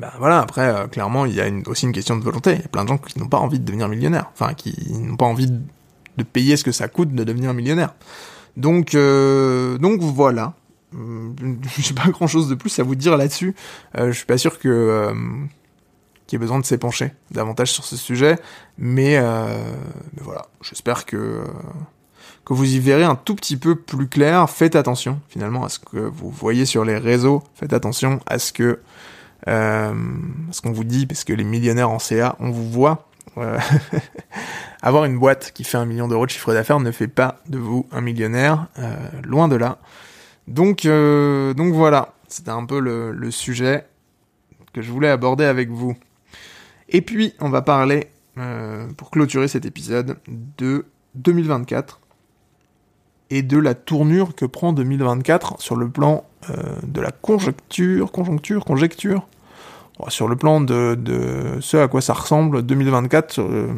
bah 0.00 0.12
voilà, 0.18 0.40
après, 0.40 0.88
clairement, 0.90 1.24
il 1.24 1.34
y 1.34 1.40
a 1.40 1.48
aussi 1.66 1.86
une 1.86 1.92
question 1.92 2.16
de 2.16 2.24
volonté. 2.24 2.52
Il 2.52 2.62
y 2.62 2.64
a 2.64 2.68
plein 2.68 2.82
de 2.82 2.88
gens 2.88 2.98
qui 2.98 3.18
n'ont 3.18 3.28
pas 3.28 3.38
envie 3.38 3.60
de 3.60 3.64
devenir 3.64 3.88
millionnaire. 3.88 4.30
Enfin, 4.32 4.54
qui 4.54 4.74
n'ont 4.92 5.16
pas 5.16 5.26
envie 5.26 5.48
de 5.48 6.22
payer 6.24 6.56
ce 6.56 6.64
que 6.64 6.72
ça 6.72 6.88
coûte 6.88 7.14
de 7.14 7.22
devenir 7.24 7.54
millionnaire. 7.54 7.94
Donc, 8.56 8.92
donc 8.94 10.00
voilà. 10.00 10.54
J'ai 11.78 11.94
pas 11.94 12.08
grand 12.10 12.26
chose 12.26 12.48
de 12.48 12.54
plus 12.54 12.78
à 12.78 12.82
vous 12.82 12.94
dire 12.94 13.16
là-dessus. 13.16 13.54
je 13.96 14.12
suis 14.12 14.26
pas 14.26 14.38
sûr 14.38 14.58
que 14.58 15.04
qui 16.26 16.36
a 16.36 16.38
besoin 16.38 16.58
de 16.58 16.64
s'épancher 16.64 17.12
davantage 17.30 17.70
sur 17.72 17.84
ce 17.84 17.96
sujet. 17.96 18.38
Mais, 18.78 19.16
euh, 19.16 19.46
mais 20.14 20.22
voilà, 20.22 20.46
j'espère 20.62 21.04
que, 21.06 21.44
que 22.44 22.54
vous 22.54 22.74
y 22.74 22.78
verrez 22.78 23.04
un 23.04 23.14
tout 23.14 23.34
petit 23.34 23.56
peu 23.56 23.76
plus 23.76 24.08
clair. 24.08 24.48
Faites 24.48 24.76
attention 24.76 25.20
finalement 25.28 25.64
à 25.64 25.68
ce 25.68 25.78
que 25.78 25.98
vous 25.98 26.30
voyez 26.30 26.66
sur 26.66 26.84
les 26.84 26.96
réseaux. 26.96 27.42
Faites 27.54 27.72
attention 27.72 28.20
à 28.26 28.38
ce 28.38 28.52
que 28.52 28.80
euh, 29.46 29.92
ce 30.52 30.62
qu'on 30.62 30.72
vous 30.72 30.84
dit, 30.84 31.06
parce 31.06 31.24
que 31.24 31.34
les 31.34 31.44
millionnaires 31.44 31.90
en 31.90 31.98
CA, 31.98 32.36
on 32.40 32.50
vous 32.50 32.70
voit. 32.70 33.06
Euh, 33.38 33.58
avoir 34.82 35.04
une 35.04 35.18
boîte 35.18 35.52
qui 35.52 35.64
fait 35.64 35.78
un 35.78 35.86
million 35.86 36.08
d'euros 36.08 36.26
de 36.26 36.30
chiffre 36.30 36.52
d'affaires 36.52 36.80
ne 36.80 36.90
fait 36.90 37.08
pas 37.08 37.40
de 37.48 37.58
vous 37.58 37.86
un 37.90 38.00
millionnaire, 38.00 38.68
euh, 38.78 38.94
loin 39.22 39.48
de 39.48 39.56
là. 39.56 39.78
Donc, 40.46 40.84
euh, 40.84 41.54
donc 41.54 41.72
voilà, 41.72 42.14
c'était 42.28 42.50
un 42.50 42.64
peu 42.64 42.78
le, 42.80 43.30
sujet 43.30 43.86
que 44.72 44.82
je 44.82 44.90
voulais 44.90 45.08
aborder 45.08 45.44
avec 45.44 45.70
vous. 45.70 45.96
Et 46.88 47.00
puis, 47.00 47.34
on 47.40 47.48
va 47.48 47.62
parler, 47.62 48.08
pour 48.96 49.10
clôturer 49.10 49.48
cet 49.48 49.64
épisode, 49.64 50.16
de 50.58 50.84
2024 51.14 52.00
et 53.30 53.42
de 53.42 53.58
la 53.58 53.74
tournure 53.74 54.34
que 54.34 54.44
prend 54.44 54.72
2024 54.72 55.60
sur 55.62 55.76
le 55.76 55.88
plan 55.88 56.24
de 56.82 57.00
la 57.00 57.10
conjecture, 57.10 58.12
conjoncture, 58.12 58.64
conjecture, 58.64 59.26
sur 60.08 60.28
le 60.28 60.36
plan 60.36 60.60
de, 60.60 61.58
ce 61.60 61.76
à 61.76 61.88
quoi 61.88 62.00
ça 62.00 62.14
ressemble 62.14 62.62
2024 62.62 63.38
euh, 63.38 63.68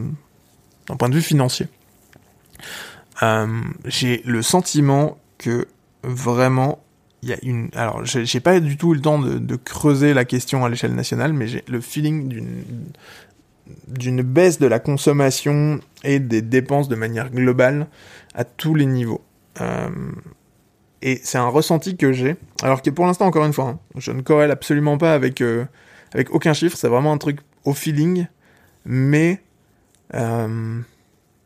d'un 0.88 0.96
point 0.96 1.08
de 1.08 1.14
vue 1.14 1.22
financier. 1.22 1.68
J'ai 3.86 4.22
le 4.24 4.42
sentiment 4.42 5.18
que 5.38 5.66
vraiment 6.02 6.80
il 7.22 7.30
y 7.30 7.32
a 7.32 7.38
une. 7.42 7.70
Alors, 7.74 8.04
j'ai 8.04 8.40
pas 8.40 8.60
du 8.60 8.76
tout 8.76 8.92
eu 8.92 8.96
le 8.96 9.00
temps 9.00 9.18
de, 9.18 9.56
creuser 9.56 10.14
la 10.14 10.24
question 10.24 10.64
à 10.64 10.68
l'échelle 10.68 10.94
nationale, 10.94 11.32
mais 11.32 11.48
j'ai 11.48 11.64
le 11.68 11.80
feeling 11.80 12.28
d'une 12.28 12.62
d'une 13.88 14.22
baisse 14.22 14.60
de 14.60 14.66
la 14.68 14.78
consommation 14.78 15.80
et 16.04 16.20
des 16.20 16.40
dépenses 16.40 16.88
de 16.88 16.94
manière 16.94 17.30
globale 17.30 17.88
à 18.34 18.44
tous 18.44 18.76
les 18.76 18.86
niveaux. 18.86 19.22
Euh, 19.60 19.88
et 21.02 21.20
c'est 21.24 21.38
un 21.38 21.48
ressenti 21.48 21.96
que 21.96 22.12
j'ai, 22.12 22.36
alors 22.62 22.80
que 22.80 22.90
pour 22.90 23.06
l'instant, 23.06 23.26
encore 23.26 23.44
une 23.44 23.52
fois, 23.52 23.70
hein, 23.70 23.78
je 23.96 24.12
ne 24.12 24.22
corrèle 24.22 24.52
absolument 24.52 24.98
pas 24.98 25.14
avec, 25.14 25.40
euh, 25.40 25.64
avec 26.12 26.30
aucun 26.30 26.52
chiffre, 26.52 26.76
c'est 26.76 26.88
vraiment 26.88 27.12
un 27.12 27.18
truc 27.18 27.40
au 27.64 27.74
feeling, 27.74 28.26
mais 28.84 29.40
euh, 30.14 30.80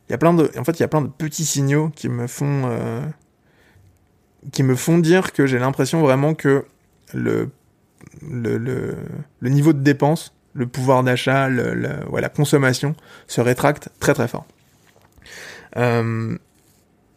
il 0.09 0.13
y 0.13 0.15
a 0.15 0.19
plein 0.19 0.35
de, 0.35 0.51
en 0.59 0.65
fait, 0.65 0.79
il 0.79 0.81
y 0.81 0.85
a 0.85 0.89
plein 0.89 1.03
de 1.03 1.09
petits 1.09 1.45
signaux 1.45 1.91
qui 1.91 2.09
me 2.09 2.27
font 2.27 2.63
euh, 2.67 3.01
qui 4.53 4.63
me 4.63 4.75
font 4.75 4.99
dire 4.99 5.33
que 5.33 5.47
j'ai 5.47 5.59
l'impression 5.59 6.01
vraiment 6.01 6.35
que 6.35 6.65
le, 7.13 7.51
le, 8.23 8.57
le, 8.57 9.49
niveau 9.49 9.73
de 9.73 9.81
dépense, 9.81 10.35
le 10.55 10.67
pouvoir 10.67 11.03
d'achat, 11.03 11.49
la 11.49 12.29
consommation 12.29 12.95
se 13.27 13.41
rétracte 13.41 13.91
très 13.99 14.15
très 14.15 14.29
fort. 14.29 14.47
Euh, 15.77 16.39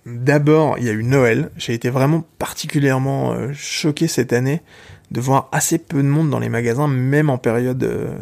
D'abord, 0.06 0.78
il 0.80 0.86
y 0.86 0.90
a 0.90 0.92
eu 0.92 1.04
Noël. 1.04 1.50
J'ai 1.56 1.74
été 1.74 1.90
vraiment 1.90 2.26
particulièrement 2.38 3.34
euh, 3.34 3.54
choqué 3.54 4.08
cette 4.08 4.34
année 4.34 4.62
de 5.13 5.21
voir 5.21 5.47
assez 5.52 5.78
peu 5.78 6.02
de 6.02 6.08
monde 6.08 6.30
dans 6.32 6.39
les 6.39 6.49
magasins, 6.49 6.88
même 6.88 7.30
en 7.30 7.38
période 7.38 7.84
euh, 7.84 8.15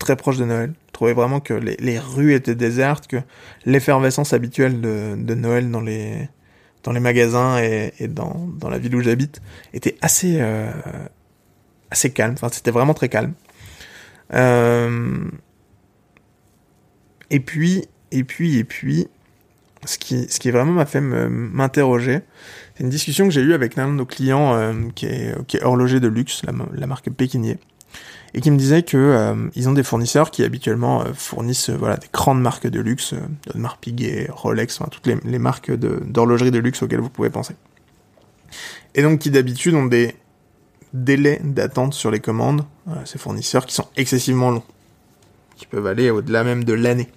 très 0.00 0.16
proche 0.16 0.38
de 0.38 0.46
Noël. 0.46 0.72
Je 0.88 0.92
trouvais 0.92 1.12
vraiment 1.12 1.40
que 1.40 1.52
les, 1.52 1.76
les 1.78 1.98
rues 1.98 2.34
étaient 2.34 2.54
désertes, 2.54 3.06
que 3.06 3.18
l'effervescence 3.66 4.32
habituelle 4.32 4.80
de, 4.80 5.14
de 5.16 5.34
Noël 5.34 5.70
dans 5.70 5.82
les 5.82 6.28
dans 6.84 6.92
les 6.92 7.00
magasins 7.00 7.58
et, 7.58 7.92
et 7.98 8.08
dans, 8.08 8.48
dans, 8.56 8.70
la 8.70 8.78
ville 8.78 8.94
où 8.94 9.00
j'habite 9.00 9.42
était 9.74 9.96
assez 10.00 10.38
euh, 10.40 10.70
assez 11.90 12.10
calme. 12.10 12.32
Enfin, 12.34 12.48
c'était 12.50 12.70
vraiment 12.70 12.94
très 12.94 13.10
calme. 13.10 13.34
Euh, 14.32 15.28
et 17.30 17.40
puis 17.40 17.84
et 18.10 18.24
puis 18.24 18.56
et 18.56 18.64
puis 18.64 19.08
ce 19.84 19.98
qui, 19.98 20.26
ce 20.28 20.40
qui 20.40 20.50
vraiment 20.50 20.72
m'a 20.72 20.86
fait 20.86 21.00
m'interroger, 21.00 22.20
c'est 22.78 22.84
une 22.84 22.90
discussion 22.90 23.24
que 23.24 23.32
j'ai 23.32 23.40
eue 23.40 23.54
avec 23.54 23.74
l'un 23.74 23.88
de 23.88 23.92
nos 23.94 24.06
clients 24.06 24.54
euh, 24.54 24.72
qui, 24.94 25.06
est, 25.06 25.64
horloger 25.64 25.98
de 25.98 26.06
luxe, 26.06 26.42
la, 26.44 26.86
marque 26.86 27.10
Pékinier, 27.10 27.58
et 28.34 28.40
qui 28.40 28.52
me 28.52 28.56
disait 28.56 28.84
que 28.84 28.96
euh, 28.96 29.34
ils 29.56 29.68
ont 29.68 29.72
des 29.72 29.82
fournisseurs 29.82 30.30
qui 30.30 30.44
habituellement 30.44 31.02
euh, 31.02 31.06
fournissent 31.12 31.70
voilà 31.70 31.96
des 31.96 32.06
grandes 32.12 32.40
marques 32.40 32.68
de 32.68 32.78
luxe, 32.78 33.14
de 33.14 33.58
marque 33.58 33.80
Piguet, 33.80 34.28
Rolex, 34.30 34.80
enfin 34.80 34.88
toutes 34.92 35.08
les, 35.08 35.38
marques 35.40 35.72
d'horlogerie 35.72 36.52
de 36.52 36.60
luxe 36.60 36.80
auxquelles 36.80 37.00
vous 37.00 37.10
pouvez 37.10 37.30
penser. 37.30 37.56
Et 38.94 39.02
donc 39.02 39.18
qui 39.18 39.32
d'habitude 39.32 39.74
ont 39.74 39.86
des 39.86 40.14
délais 40.92 41.40
d'attente 41.42 41.94
sur 41.94 42.12
les 42.12 42.20
commandes, 42.20 42.64
ces 43.04 43.18
fournisseurs 43.18 43.66
qui 43.66 43.74
sont 43.74 43.88
excessivement 43.96 44.52
longs, 44.52 44.62
qui 45.56 45.66
peuvent 45.66 45.88
aller 45.88 46.10
au-delà 46.10 46.44
même 46.44 46.62
de 46.62 46.74
l'année 46.74 47.08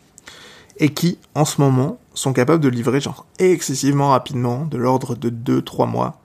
et 0.78 0.90
qui, 0.90 1.18
en 1.36 1.46
ce 1.46 1.62
moment, 1.62 2.00
sont 2.14 2.34
capables 2.34 2.64
de 2.64 2.70
livrer 2.70 3.00
genre 3.00 3.26
excessivement 3.40 4.10
rapidement, 4.10 4.66
de 4.66 4.78
l'ordre 4.78 5.16
de 5.16 5.30
2-3 5.30 5.90
mois, 5.90 6.22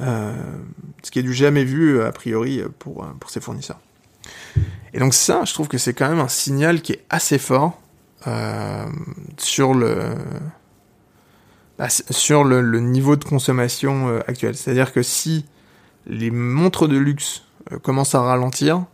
euh, 0.00 0.32
ce 1.02 1.10
qui 1.10 1.18
est 1.18 1.22
du 1.22 1.34
jamais 1.34 1.64
vu 1.64 2.02
a 2.02 2.12
priori 2.12 2.62
pour, 2.78 3.06
pour 3.18 3.30
ces 3.30 3.40
fournisseurs. 3.40 3.80
Et 4.92 4.98
donc 4.98 5.14
ça, 5.14 5.44
je 5.44 5.54
trouve 5.54 5.68
que 5.68 5.78
c'est 5.78 5.94
quand 5.94 6.08
même 6.08 6.18
un 6.18 6.28
signal 6.28 6.82
qui 6.82 6.92
est 6.92 7.04
assez 7.10 7.38
fort 7.38 7.80
euh, 8.26 8.86
sur 9.38 9.72
le 9.74 10.14
bah, 11.78 11.88
sur 11.88 12.44
le, 12.44 12.80
niveau 12.80 13.16
de 13.16 13.24
consommation 13.24 14.08
euh, 14.08 14.20
actuel. 14.28 14.54
C'est-à-dire 14.54 14.92
que 14.92 15.02
si 15.02 15.46
les 16.06 16.30
montres 16.30 16.88
de 16.88 16.98
luxe 16.98 17.44
euh, 17.72 17.78
commencent 17.78 18.14
à 18.14 18.20
ralentir, 18.20 18.84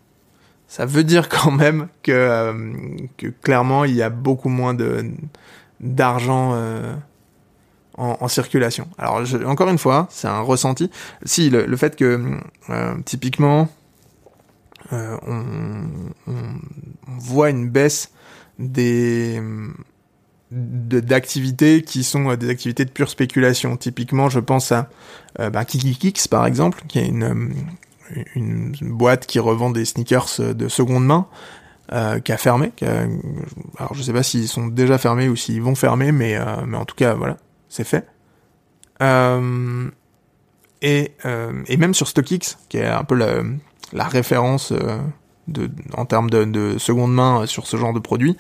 ça 0.69 0.87
veut 0.87 1.05
dire 1.05 1.29
quand 1.29 1.51
même 1.51 1.89
que, 2.03 2.13
euh, 2.13 2.97
que 3.17 3.29
clairement 3.29 3.85
il 3.85 3.95
y 3.95 4.03
a 4.03 4.11
beaucoup 4.11 4.49
moins 4.49 4.75
de 4.75 5.11
d'argent 5.81 6.53
euh, 6.55 6.95
en, 7.99 8.17
en, 8.21 8.29
circulation. 8.29 8.89
Alors 8.97 9.25
je, 9.27 9.37
encore 9.39 9.69
une 9.69 9.79
fois, 9.79 10.07
c'est 10.11 10.27
un 10.29 10.41
ressenti. 10.41 10.91
Si 11.25 11.51
le, 11.51 11.67
le 11.67 11.77
fait 11.77 11.97
que 11.97 12.39
euh, 12.71 12.95
typiquement 13.05 13.69
euh, 14.93 15.17
on, 15.27 15.45
on, 16.29 16.33
on, 17.09 17.19
voit 17.19 17.51
une 17.51 17.69
baisse 17.69 18.13
des 18.59 19.43
d'activités 20.51 21.83
qui 21.83 22.05
sont 22.05 22.33
des 22.35 22.49
activités 22.49 22.85
de 22.85 22.91
pure 22.91 23.11
spéculation. 23.11 23.77
Typiquement, 23.77 24.29
je 24.29 24.39
pense 24.39 24.71
à 24.71 24.89
euh, 25.41 25.51
bah, 25.51 25.65
KikiKix 25.65 26.29
par 26.31 26.47
exemple, 26.47 26.85
qui 26.87 27.01
est 27.01 27.07
une 27.07 27.55
une 28.35 28.73
boîte 28.81 29.27
qui 29.27 29.39
revend 29.39 29.71
des 29.71 29.85
sneakers 29.85 30.55
de 30.55 30.69
seconde 30.69 31.07
main 31.07 31.27
euh, 31.93 32.21
qui 32.21 32.33
a 32.33 32.37
fermé. 32.37 32.73
Alors 33.79 33.95
je 33.95 34.03
sais 34.03 34.13
pas 34.13 34.23
s'ils 34.23 34.49
sont 34.49 34.67
déjà 34.67 34.99
fermés 34.99 35.29
ou 35.29 35.37
s'ils 35.37 35.63
vont 35.63 35.75
fermer, 35.75 36.13
mais 36.13 36.37
euh, 36.37 36.45
mais 36.67 36.77
en 36.77 36.85
tout 36.85 36.97
cas 36.97 37.15
voilà, 37.15 37.37
c'est 37.69 37.85
fait. 37.85 38.07
Euh, 39.03 39.91
et 40.83 41.13
euh, 41.25 41.63
et 41.67 41.77
même 41.77 41.95
sur 41.95 42.09
StockX, 42.09 42.59
qui 42.69 42.79
est 42.79 42.87
un 42.87 43.05
peu 43.05 43.15
la, 43.15 44.09
référence 44.09 44.73
euh, 44.73 44.99
de 45.49 45.71
en 45.95 46.07
termes 46.07 46.31
de, 46.31 46.45
de, 46.45 46.79
seconde 46.79 47.15
main 47.15 47.47
sur 47.47 47.67
ce 47.67 47.77
genre 47.77 47.93
de 47.93 47.99
produit. 47.99 48.37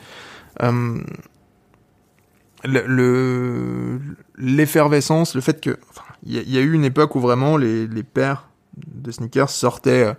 le 2.64 4.00
l'effervescence, 4.38 5.35
le, 5.35 5.40
fait 5.40 5.61
que 5.61 5.79
il 6.22 6.37
y, 6.37 6.55
y, 6.55 6.59
a 6.59 6.61
eu 6.61 6.72
une 6.72 6.85
époque 6.85 7.14
où 7.14 7.20
vraiment 7.20 7.57
les, 7.57 7.87
les 7.87 8.02
paires 8.02 8.48
de 8.77 9.11
sneakers 9.11 9.51
sortaient 9.51 10.15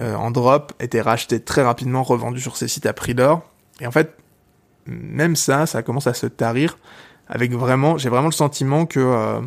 euh, 0.00 0.14
en 0.14 0.30
drop, 0.30 0.72
étaient 0.80 1.00
rachetés 1.00 1.40
très 1.40 1.62
rapidement, 1.62 2.02
revendus 2.02 2.40
sur 2.40 2.56
ces 2.56 2.68
sites 2.68 2.86
à 2.86 2.92
prix 2.92 3.14
d'or. 3.14 3.42
Et 3.80 3.86
en 3.86 3.90
fait, 3.90 4.16
même 4.86 5.36
ça, 5.36 5.66
ça 5.66 5.82
commence 5.82 6.06
à 6.06 6.14
se 6.14 6.26
tarir 6.26 6.78
avec 7.28 7.52
vraiment, 7.52 7.98
j'ai 7.98 8.08
vraiment 8.08 8.28
le 8.28 8.32
sentiment 8.32 8.86
que 8.86 9.00
euh, 9.00 9.40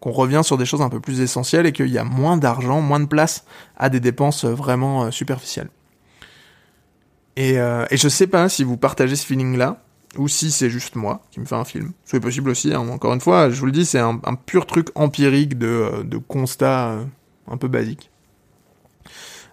qu'on 0.00 0.12
revient 0.12 0.42
sur 0.44 0.58
des 0.58 0.66
choses 0.66 0.82
un 0.82 0.90
peu 0.90 1.00
plus 1.00 1.20
essentielles 1.20 1.66
et 1.66 1.72
qu'il 1.72 1.88
y 1.88 1.98
a 1.98 2.04
moins 2.04 2.36
d'argent, 2.36 2.80
moins 2.80 3.00
de 3.00 3.06
place 3.06 3.44
à 3.76 3.88
des 3.88 4.00
dépenses 4.00 4.44
vraiment 4.44 5.04
euh, 5.04 5.10
superficielles. 5.10 5.70
Et, 7.36 7.58
euh, 7.58 7.86
et 7.90 7.96
je 7.96 8.08
sais 8.08 8.26
pas 8.26 8.48
si 8.48 8.62
vous 8.62 8.76
partagez 8.76 9.16
ce 9.16 9.26
feeling-là, 9.26 9.80
ou 10.16 10.28
si 10.28 10.52
c'est 10.52 10.70
juste 10.70 10.94
moi 10.94 11.22
qui 11.32 11.40
me 11.40 11.44
fais 11.44 11.56
un 11.56 11.64
film. 11.64 11.92
C'est 12.04 12.20
possible 12.20 12.50
aussi, 12.50 12.72
hein. 12.72 12.88
encore 12.88 13.14
une 13.14 13.20
fois, 13.20 13.50
je 13.50 13.58
vous 13.58 13.66
le 13.66 13.72
dis, 13.72 13.84
c'est 13.84 13.98
un, 13.98 14.20
un, 14.22 14.34
pur 14.34 14.66
truc 14.66 14.88
empirique 14.94 15.58
de, 15.58 16.04
de 16.04 16.18
constat 16.18 16.98
un 17.50 17.56
peu 17.56 17.68
basique. 17.68 18.10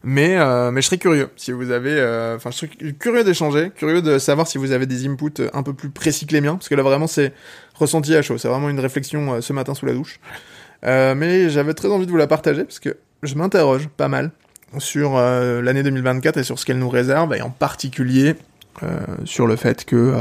Mais, 0.04 0.38
euh, 0.38 0.72
mais 0.72 0.82
je 0.82 0.88
serais 0.88 0.98
curieux 0.98 1.30
si 1.36 1.52
vous 1.52 1.70
avez, 1.70 1.94
euh, 2.00 2.36
enfin, 2.36 2.50
je 2.50 2.58
serais 2.58 2.94
curieux 2.94 3.24
d'échanger, 3.24 3.70
curieux 3.70 4.02
de 4.02 4.18
savoir 4.18 4.48
si 4.48 4.58
vous 4.58 4.72
avez 4.72 4.88
des 4.88 5.08
inputs 5.08 5.44
un 5.54 5.62
peu 5.62 5.74
plus 5.74 5.90
précis 5.92 6.26
que 6.26 6.34
les 6.34 6.42
miens, 6.42 6.56
parce 6.56 6.70
que 6.70 6.76
là 6.76 6.82
vraiment 6.82 7.06
c'est 7.06 7.34
ressenti 7.76 8.16
à 8.16 8.24
chaud, 8.24 8.40
c'est 8.40 8.48
vraiment 8.48 8.70
une 8.70 8.80
réflexion 8.80 9.34
euh, 9.34 9.42
ce 9.42 9.54
matin 9.54 9.76
sous 9.76 9.86
la 9.86 9.94
douche. 9.94 10.20
Euh, 10.86 11.14
mais 11.14 11.52
j'avais 11.52 11.76
très 11.76 11.90
envie 11.90 12.08
de 12.08 12.12
vous 12.12 12.18
la 12.18 12.26
partager 12.26 12.64
parce 12.64 12.80
que 12.80 12.98
je 13.22 13.36
m'interroge 13.36 13.88
pas 13.90 14.08
mal 14.08 14.32
sur 14.80 15.18
euh, 15.18 15.62
l'année 15.62 15.84
2024 15.84 16.38
et 16.38 16.44
sur 16.44 16.58
ce 16.58 16.66
qu'elle 16.66 16.80
nous 16.80 16.90
réserve, 16.90 17.36
et 17.36 17.42
en 17.42 17.52
particulier 17.52 18.36
sur 19.26 19.46
le 19.46 19.58
fait 19.58 19.86
que 19.86 20.16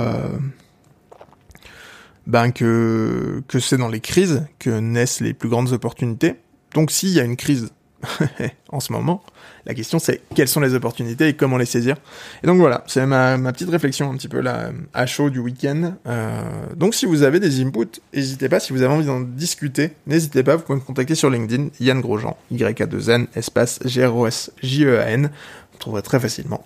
ben 2.27 2.51
que 2.51 3.43
que 3.49 3.59
c'est 3.59 3.79
dans 3.79 3.89
les 3.89 4.01
crises 4.01 4.45
que 4.59 4.69
naissent 4.69 5.21
les 5.21 5.33
plus 5.33 5.49
grandes 5.49 5.73
opportunités 5.73 6.35
donc 6.75 6.91
s'il 6.91 7.11
y 7.11 7.21
a 7.21 7.25
une 7.25 7.37
crise 7.37 7.71
en 8.71 8.81
ce 8.81 8.93
moment, 8.93 9.23
la 9.67 9.75
question 9.75 9.99
c'est 9.99 10.23
quelles 10.35 10.49
sont 10.49 10.61
les 10.61 10.75
opportunités 10.75 11.29
et 11.29 11.35
comment 11.35 11.59
les 11.59 11.67
saisir. 11.67 11.97
Et 12.43 12.47
donc 12.47 12.59
voilà, 12.59 12.83
c'est 12.87 13.05
ma, 13.07 13.37
petite 13.53 13.71
réflexion 13.71 14.11
un 14.11 14.17
petit 14.17 14.29
peu 14.29 14.41
là 14.41 14.71
à 14.95 15.07
chaud 15.07 15.31
du 15.31 15.39
week-end. 15.39 15.95
Euh, 16.07 16.41
donc 16.77 16.95
si 16.95 17.07
vous 17.07 17.23
avez 17.23 17.41
des 17.41 17.61
inputs, 17.61 18.01
n'hésitez 18.15 18.49
pas, 18.49 18.61
si 18.61 18.73
vous 18.73 18.83
avez 18.83 18.95
envie 18.95 19.07
d'en 19.07 19.21
discuter, 19.21 19.93
n'hésitez 20.07 20.43
pas, 20.43 20.57
vous 20.57 20.63
pouvez 20.63 20.79
me 20.79 20.85
contacter 20.85 21.15
sur 21.15 21.31
LinkedIn, 21.31 21.69
Yann 21.81 22.01
Grosjean, 22.01 22.37
Y-A-2-N, 22.51 23.27
espace 23.35 23.81
G-R-O-S-J-E-A-N, 23.85 25.31
vous 25.73 25.79
trouverez 25.79 26.03
très 26.03 26.21
facilement. 26.21 26.65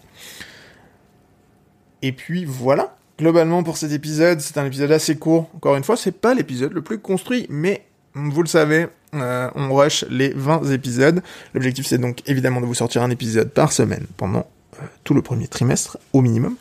Et 2.02 2.12
puis 2.12 2.44
voilà, 2.44 2.96
globalement 3.18 3.62
pour 3.62 3.76
cet 3.76 3.92
épisode, 3.92 4.40
c'est 4.40 4.58
un 4.58 4.66
épisode 4.66 4.92
assez 4.92 5.16
court. 5.16 5.50
Encore 5.56 5.76
une 5.76 5.84
fois, 5.84 5.96
c'est 5.96 6.12
pas 6.12 6.34
l'épisode 6.34 6.72
le 6.72 6.82
plus 6.82 6.98
construit, 6.98 7.46
mais 7.48 7.86
vous 8.14 8.42
le 8.42 8.48
savez, 8.48 8.86
euh, 9.14 9.50
on 9.54 9.72
rush 9.74 10.04
les 10.10 10.32
20 10.34 10.70
épisodes. 10.72 11.22
L'objectif 11.54 11.86
c'est 11.86 11.98
donc 11.98 12.22
évidemment 12.26 12.60
de 12.60 12.66
vous 12.66 12.74
sortir 12.74 13.02
un 13.02 13.10
épisode 13.10 13.50
par 13.50 13.72
semaine 13.72 14.06
pendant 14.16 14.46
euh, 14.80 14.86
tout 15.04 15.14
le 15.14 15.22
premier 15.22 15.48
trimestre 15.48 15.98
au 16.12 16.20
minimum. 16.20 16.56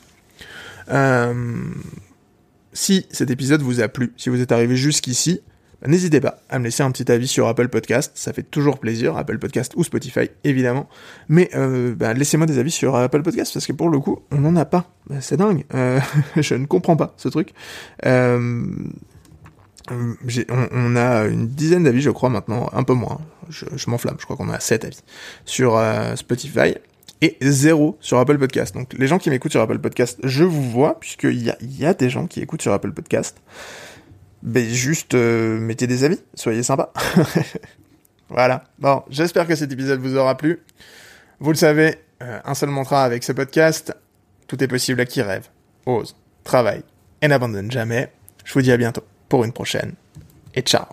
Euh, 0.92 1.34
si 2.74 3.06
cet 3.12 3.32
épisode 3.32 3.62
vous 3.62 3.82
a 3.82 3.88
plu, 3.88 4.14
si 4.18 4.30
vous 4.30 4.42
êtes 4.42 4.52
arrivé 4.52 4.76
jusqu'ici, 4.76 5.42
bah, 5.82 5.88
n'hésitez 5.88 6.20
pas 6.20 6.42
à 6.50 6.60
me 6.60 6.66
laisser 6.66 6.84
un 6.84 6.92
petit 6.92 7.12
avis 7.12 7.28
sur 7.28 7.48
Apple 7.48 7.70
Podcast, 7.70 8.12
ça 8.16 8.34
fait 8.34 8.44
toujours 8.44 8.80
plaisir, 8.80 9.18
Apple 9.18 9.38
Podcast 9.38 9.74
ou 9.76 9.84
Spotify 9.84 10.30
évidemment. 10.44 10.90
Mais 11.30 11.50
bah, 11.96 12.14
laissez-moi 12.14 12.48
des 12.48 12.60
avis 12.60 12.72
sur 12.72 12.96
Apple 12.96 13.22
Podcast 13.22 13.54
parce 13.54 13.66
que 13.66 13.74
pour 13.74 13.90
le 13.90 14.00
coup, 14.00 14.20
on 14.32 14.40
n'en 14.40 14.56
a 14.56 14.66
pas. 14.66 14.92
C'est 15.22 15.38
dingue. 15.38 15.64
je 16.36 16.56
ne 16.56 16.66
comprends 16.66 16.96
pas 16.96 17.14
ce 17.18 17.30
truc. 17.30 17.54
On, 19.92 20.16
on, 20.72 20.96
a 20.96 21.26
une 21.26 21.48
dizaine 21.48 21.84
d'avis, 21.84 22.02
je 22.02 22.10
crois, 22.10 22.30
maintenant, 22.30 22.70
un 22.72 22.84
peu 22.84 22.94
moins. 22.94 23.20
Je, 23.50 23.66
je 23.76 23.90
m'enflamme, 23.90 24.16
je 24.18 24.24
crois 24.24 24.38
qu'on 24.38 24.50
a 24.50 24.60
7 24.60 24.86
avis 24.86 25.04
sur 25.46 25.76
euh, 25.76 26.16
Spotify 26.16 26.76
et 27.24 27.38
zéro 27.42 27.98
sur 28.02 28.18
Apple 28.18 28.38
Podcast. 28.38 28.74
Donc 28.76 28.94
les 28.94 29.08
gens 29.08 29.18
qui 29.18 29.30
m'écoutent 29.30 29.52
sur 29.52 29.62
Apple 29.62 29.80
Podcast, 29.80 30.20
je 30.24 30.44
vous 30.44 30.70
vois, 30.70 31.00
puisqu'il 31.00 31.42
y 31.42 31.50
a, 31.50 31.58
y 31.62 31.86
a 31.86 31.94
des 31.94 32.10
gens 32.10 32.28
qui 32.28 32.42
écoutent 32.42 32.62
sur 32.62 32.74
Apple 32.74 32.92
Podcast. 32.92 33.38
Ben 34.42 34.68
juste 34.68 35.14
euh, 35.14 35.58
mettez 35.58 35.88
des 35.88 36.04
avis, 36.04 36.20
soyez 36.34 36.64
sympa. 36.64 36.92
voilà. 38.30 38.66
Bon, 38.78 39.04
j'espère 39.10 39.48
que 39.48 39.56
cet 39.56 39.72
épisode 39.72 40.02
vous 40.02 40.18
aura 40.18 40.36
plu. 40.36 40.60
Vous 41.40 41.52
le 41.52 41.58
savez, 41.58 41.96
euh, 42.22 42.40
un 42.44 42.54
seul 42.54 42.70
mantra 42.70 43.06
avec 43.06 43.24
ce 43.24 43.32
podcast, 43.32 43.96
tout 44.48 44.62
est 44.62 44.68
possible 44.68 45.00
à 45.00 45.06
qui 45.06 45.22
rêve, 45.22 45.48
ose, 45.86 46.16
travaille 46.44 46.84
et 47.22 47.30
n'abandonne 47.30 47.72
jamais. 47.72 48.12
Je 48.44 48.54
vous 48.54 48.62
dis 48.62 48.72
à 48.74 48.78
bientôt 48.78 49.04
pour 49.34 49.44
une 49.44 49.52
prochaine. 49.52 49.94
Et 50.54 50.62
ciao 50.62 50.86